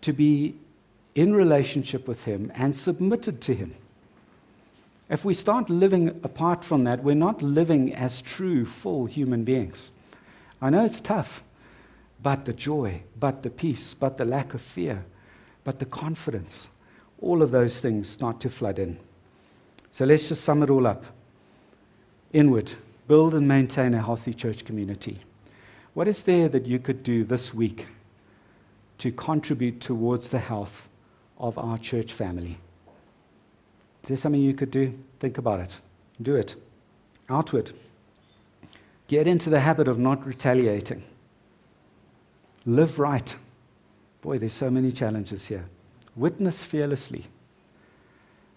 to 0.03 0.12
be 0.12 0.57
in 1.14 1.35
relationship 1.35 2.07
with 2.07 2.24
Him 2.24 2.51
and 2.55 2.74
submitted 2.74 3.41
to 3.43 3.55
Him. 3.55 3.74
If 5.11 5.25
we 5.25 5.35
start 5.35 5.69
living 5.69 6.21
apart 6.23 6.65
from 6.65 6.85
that, 6.85 7.03
we're 7.03 7.17
not 7.17 7.43
living 7.43 7.93
as 7.93 8.23
true, 8.23 8.65
full 8.65 9.07
human 9.07 9.43
beings. 9.43 9.91
I 10.63 10.71
know 10.71 10.85
it's 10.85 11.01
tough, 11.01 11.43
but 12.23 12.45
the 12.45 12.53
joy, 12.53 13.03
but 13.19 13.43
the 13.43 13.51
peace, 13.51 13.93
but 13.93 14.19
the 14.19 14.25
lack 14.25 14.55
of 14.55 14.63
fear, 14.63 15.05
but 15.65 15.81
the 15.81 15.85
confidence, 15.85 16.69
all 17.21 17.43
of 17.43 17.51
those 17.51 17.81
things 17.81 18.09
start 18.09 18.39
to 18.41 18.49
flood 18.49 18.79
in. 18.79 18.99
So 19.91 20.05
let's 20.05 20.29
just 20.29 20.45
sum 20.45 20.63
it 20.63 20.71
all 20.71 20.87
up. 20.87 21.05
Inward, 22.33 22.71
build 23.09 23.35
and 23.35 23.49
maintain 23.49 23.95
a 23.95 24.03
healthy 24.03 24.33
church 24.33 24.65
community. 24.65 25.17
What 25.93 26.07
is 26.07 26.23
there 26.23 26.49
that 26.51 26.67
you 26.67 26.79
could 26.79 27.03
do 27.03 27.25
this 27.25 27.53
week 27.53 27.89
to 28.99 29.11
contribute 29.11 29.81
towards 29.81 30.29
the 30.29 30.39
health 30.39 30.89
of 31.37 31.59
our 31.59 31.79
church 31.79 32.13
family? 32.13 32.59
Is 34.03 34.09
there 34.09 34.17
something 34.17 34.41
you 34.41 34.55
could 34.55 34.71
do? 34.71 34.99
Think 35.19 35.39
about 35.39 35.61
it. 35.61 35.81
Do 36.21 36.37
it. 36.37 36.57
Outward. 37.29 37.73
Get 39.09 39.27
into 39.27 39.51
the 39.51 39.61
habit 39.61 39.89
of 39.89 39.99
not 39.99 40.27
retaliating. 40.27 41.03
Live 42.67 42.99
right. 42.99 43.35
Boy, 44.23 44.39
there's 44.39 44.53
so 44.53 44.71
many 44.71 44.93
challenges 44.93 45.47
here. 45.47 45.65
Witness 46.17 46.63
fearlessly. 46.63 47.27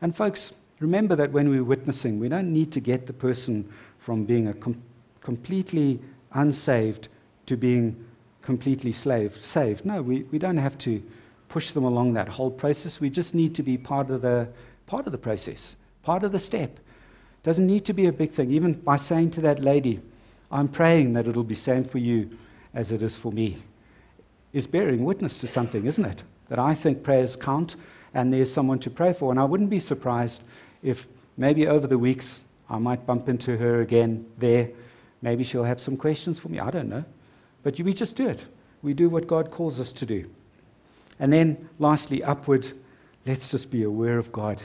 And, 0.01 0.15
folks, 0.15 0.53
remember 0.79 1.15
that 1.15 1.31
when 1.31 1.49
we're 1.49 1.63
witnessing, 1.63 2.19
we 2.19 2.29
don't 2.29 2.51
need 2.51 2.71
to 2.73 2.79
get 2.79 3.07
the 3.07 3.13
person 3.13 3.71
from 3.99 4.25
being 4.25 4.47
a 4.47 4.53
com- 4.53 4.81
completely 5.21 5.99
unsaved 6.33 7.07
to 7.45 7.55
being 7.55 8.05
completely 8.41 8.91
slave, 8.91 9.37
saved. 9.41 9.85
No, 9.85 10.01
we, 10.01 10.23
we 10.23 10.37
don't 10.37 10.57
have 10.57 10.77
to 10.79 11.01
push 11.47 11.71
them 11.71 11.85
along 11.85 12.13
that 12.13 12.27
whole 12.27 12.51
process. 12.51 12.99
We 12.99 13.09
just 13.09 13.33
need 13.33 13.55
to 13.55 13.63
be 13.63 13.77
part 13.77 14.09
of 14.09 14.21
the, 14.21 14.49
part 14.93 15.07
of 15.07 15.11
the 15.11 15.17
process, 15.17 15.75
part 16.03 16.23
of 16.23 16.31
the 16.31 16.37
step. 16.37 16.79
Doesn't 17.41 17.65
need 17.65 17.83
to 17.85 17.93
be 17.93 18.05
a 18.05 18.11
big 18.11 18.31
thing. 18.31 18.51
Even 18.51 18.73
by 18.73 18.97
saying 18.97 19.31
to 19.31 19.41
that 19.41 19.57
lady, 19.57 19.99
I'm 20.51 20.67
praying 20.67 21.13
that 21.13 21.27
it'll 21.27 21.43
be 21.43 21.55
the 21.55 21.61
same 21.61 21.83
for 21.83 21.97
you 21.97 22.37
as 22.75 22.91
it 22.91 23.01
is 23.01 23.17
for 23.17 23.31
me, 23.31 23.57
is 24.53 24.67
bearing 24.67 25.03
witness 25.03 25.39
to 25.39 25.47
something, 25.47 25.87
isn't 25.87 26.05
it? 26.05 26.21
That 26.49 26.59
I 26.59 26.75
think 26.75 27.01
prayers 27.01 27.35
count 27.35 27.75
and 28.13 28.31
there's 28.31 28.53
someone 28.53 28.77
to 28.81 28.91
pray 28.91 29.13
for. 29.13 29.31
And 29.31 29.39
I 29.39 29.45
wouldn't 29.45 29.71
be 29.71 29.79
surprised 29.79 30.43
if 30.83 31.07
maybe 31.37 31.65
over 31.65 31.87
the 31.87 31.97
weeks 31.97 32.43
I 32.69 32.77
might 32.77 33.07
bump 33.07 33.27
into 33.27 33.57
her 33.57 33.81
again 33.81 34.27
there. 34.37 34.69
Maybe 35.23 35.43
she'll 35.43 35.63
have 35.63 35.81
some 35.81 35.97
questions 35.97 36.37
for 36.37 36.49
me. 36.49 36.59
I 36.59 36.69
don't 36.69 36.89
know. 36.89 37.03
But 37.63 37.79
we 37.79 37.93
just 37.93 38.15
do 38.15 38.27
it. 38.27 38.45
We 38.83 38.93
do 38.93 39.09
what 39.09 39.25
God 39.25 39.49
calls 39.49 39.79
us 39.79 39.91
to 39.93 40.05
do. 40.05 40.29
And 41.19 41.33
then, 41.33 41.67
lastly, 41.79 42.23
upward, 42.23 42.67
let's 43.25 43.49
just 43.49 43.71
be 43.71 43.81
aware 43.81 44.19
of 44.19 44.31
God. 44.31 44.61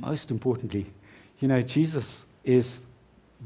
Most 0.00 0.30
importantly, 0.30 0.86
you 1.40 1.48
know, 1.48 1.62
Jesus 1.62 2.24
is 2.44 2.80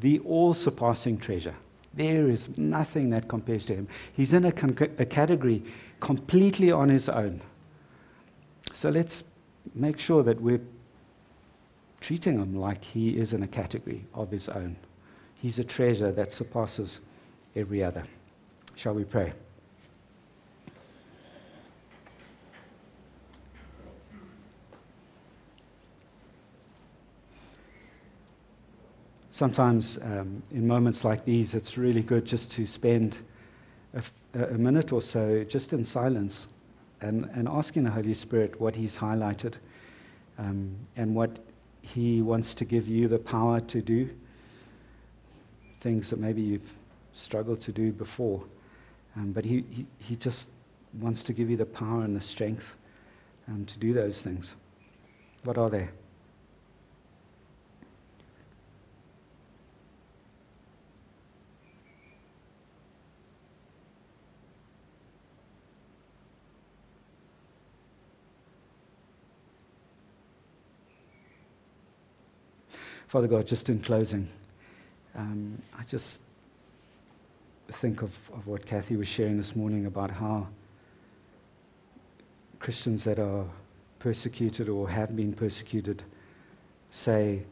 the 0.00 0.20
all 0.20 0.54
surpassing 0.54 1.18
treasure. 1.18 1.54
There 1.94 2.28
is 2.28 2.56
nothing 2.56 3.10
that 3.10 3.28
compares 3.28 3.66
to 3.66 3.74
him. 3.74 3.88
He's 4.12 4.32
in 4.32 4.44
a, 4.44 4.52
con- 4.52 4.76
a 4.98 5.04
category 5.04 5.62
completely 5.98 6.70
on 6.70 6.88
his 6.88 7.08
own. 7.08 7.40
So 8.74 8.90
let's 8.90 9.24
make 9.74 9.98
sure 9.98 10.22
that 10.22 10.40
we're 10.40 10.60
treating 12.00 12.38
him 12.38 12.56
like 12.56 12.84
he 12.84 13.18
is 13.18 13.32
in 13.32 13.42
a 13.42 13.48
category 13.48 14.04
of 14.14 14.30
his 14.30 14.48
own. 14.48 14.76
He's 15.34 15.58
a 15.58 15.64
treasure 15.64 16.12
that 16.12 16.32
surpasses 16.32 17.00
every 17.56 17.82
other. 17.82 18.04
Shall 18.76 18.94
we 18.94 19.04
pray? 19.04 19.32
Sometimes, 29.40 29.96
um, 30.02 30.42
in 30.50 30.66
moments 30.66 31.02
like 31.02 31.24
these, 31.24 31.54
it's 31.54 31.78
really 31.78 32.02
good 32.02 32.26
just 32.26 32.52
to 32.52 32.66
spend 32.66 33.16
a, 34.34 34.58
minute 34.58 34.92
or 34.92 35.00
so 35.00 35.44
just 35.44 35.72
in 35.72 35.82
silence 35.82 36.46
and, 37.00 37.24
and 37.32 37.48
asking 37.48 37.84
the 37.84 37.90
Holy 37.90 38.12
Spirit 38.12 38.60
what 38.60 38.76
He's 38.76 38.98
highlighted 38.98 39.54
um, 40.38 40.76
and 40.96 41.14
what 41.14 41.38
He 41.80 42.20
wants 42.20 42.52
to 42.56 42.66
give 42.66 42.86
you 42.86 43.08
the 43.08 43.18
power 43.18 43.60
to 43.60 43.80
do, 43.80 44.10
things 45.80 46.10
that 46.10 46.18
maybe 46.18 46.42
you've 46.42 46.74
struggled 47.14 47.62
to 47.62 47.72
do 47.72 47.92
before. 47.92 48.44
Um, 49.16 49.32
but 49.32 49.46
he, 49.46 49.64
he, 49.70 49.86
he, 50.00 50.16
just 50.16 50.50
wants 51.00 51.22
to 51.22 51.32
give 51.32 51.48
you 51.48 51.56
the 51.56 51.64
power 51.64 52.02
and 52.02 52.14
the 52.14 52.20
strength 52.20 52.76
um, 53.48 53.64
to 53.64 53.78
do 53.78 53.94
those 53.94 54.20
things. 54.20 54.54
What 55.44 55.56
are 55.56 55.70
they? 55.70 55.88
Father 73.10 73.26
God, 73.26 73.44
just 73.44 73.68
in 73.68 73.80
closing, 73.80 74.28
um, 75.16 75.60
I 75.76 75.82
just 75.82 76.20
think 77.72 78.02
of, 78.02 78.12
of 78.32 78.46
what 78.46 78.64
Kathy 78.64 78.94
was 78.94 79.08
sharing 79.08 79.36
this 79.36 79.56
morning 79.56 79.86
about 79.86 80.12
how 80.12 80.46
Christians 82.60 83.02
that 83.02 83.18
are 83.18 83.46
persecuted 83.98 84.68
or 84.68 84.88
have 84.88 85.16
been 85.16 85.32
persecuted 85.32 86.04
say, 86.92 87.42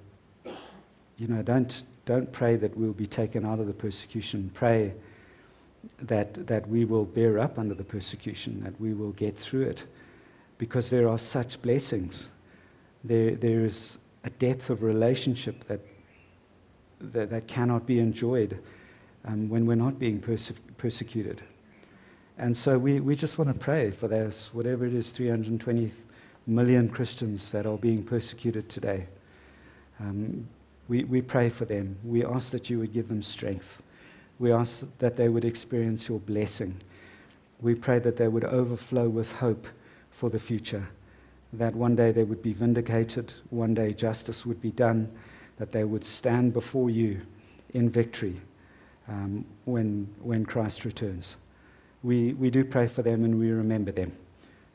you 1.16 1.26
know, 1.26 1.42
don't, 1.42 1.82
don't 2.06 2.30
pray 2.30 2.54
that 2.54 2.76
we'll 2.76 2.92
be 2.92 3.08
taken 3.08 3.44
out 3.44 3.58
of 3.58 3.66
the 3.66 3.72
persecution. 3.72 4.52
Pray 4.54 4.94
that, 6.02 6.46
that 6.46 6.68
we 6.68 6.84
will 6.84 7.04
bear 7.04 7.40
up 7.40 7.58
under 7.58 7.74
the 7.74 7.82
persecution, 7.82 8.62
that 8.62 8.80
we 8.80 8.94
will 8.94 9.10
get 9.10 9.36
through 9.36 9.62
it. 9.62 9.82
Because 10.56 10.88
there 10.88 11.08
are 11.08 11.18
such 11.18 11.60
blessings. 11.60 12.28
There, 13.02 13.34
there 13.34 13.64
is 13.64 13.98
a 14.24 14.30
depth 14.30 14.70
of 14.70 14.82
relationship 14.82 15.64
that, 15.68 15.80
that, 17.00 17.30
that 17.30 17.46
cannot 17.46 17.86
be 17.86 17.98
enjoyed 17.98 18.58
um, 19.24 19.48
when 19.48 19.66
we're 19.66 19.74
not 19.74 19.98
being 19.98 20.20
perse- 20.20 20.52
persecuted. 20.76 21.42
And 22.38 22.56
so 22.56 22.78
we, 22.78 23.00
we 23.00 23.16
just 23.16 23.36
want 23.36 23.52
to 23.52 23.58
pray 23.58 23.90
for 23.90 24.08
those, 24.08 24.50
whatever 24.52 24.86
it 24.86 24.94
is, 24.94 25.10
320 25.10 25.90
million 26.46 26.88
Christians 26.88 27.50
that 27.50 27.66
are 27.66 27.76
being 27.76 28.02
persecuted 28.02 28.68
today. 28.68 29.06
Um, 30.00 30.48
we, 30.88 31.04
we 31.04 31.20
pray 31.20 31.48
for 31.48 31.64
them. 31.64 31.96
We 32.04 32.24
ask 32.24 32.50
that 32.52 32.70
you 32.70 32.78
would 32.78 32.92
give 32.92 33.08
them 33.08 33.22
strength. 33.22 33.82
We 34.38 34.52
ask 34.52 34.84
that 34.98 35.16
they 35.16 35.28
would 35.28 35.44
experience 35.44 36.08
your 36.08 36.20
blessing. 36.20 36.80
We 37.60 37.74
pray 37.74 37.98
that 37.98 38.16
they 38.16 38.28
would 38.28 38.44
overflow 38.44 39.08
with 39.08 39.32
hope 39.32 39.66
for 40.10 40.30
the 40.30 40.38
future, 40.38 40.88
that 41.52 41.74
one 41.74 41.96
day 41.96 42.12
they 42.12 42.24
would 42.24 42.42
be 42.42 42.52
vindicated, 42.52 43.32
one 43.50 43.74
day 43.74 43.92
justice 43.92 44.44
would 44.44 44.60
be 44.60 44.70
done, 44.70 45.10
that 45.56 45.72
they 45.72 45.84
would 45.84 46.04
stand 46.04 46.52
before 46.52 46.90
you 46.90 47.20
in 47.74 47.88
victory 47.90 48.40
um, 49.08 49.44
when, 49.64 50.08
when 50.20 50.44
Christ 50.44 50.84
returns. 50.84 51.36
We, 52.02 52.34
we 52.34 52.50
do 52.50 52.64
pray 52.64 52.86
for 52.86 53.02
them 53.02 53.24
and 53.24 53.38
we 53.38 53.50
remember 53.50 53.92
them. 53.92 54.12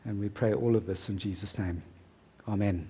And 0.05 0.19
we 0.19 0.30
pray 0.30 0.53
all 0.53 0.76
of 0.76 0.86
this 0.86 1.07
in 1.09 1.17
Jesus' 1.17 1.57
name. 1.57 1.82
Amen. 2.47 2.89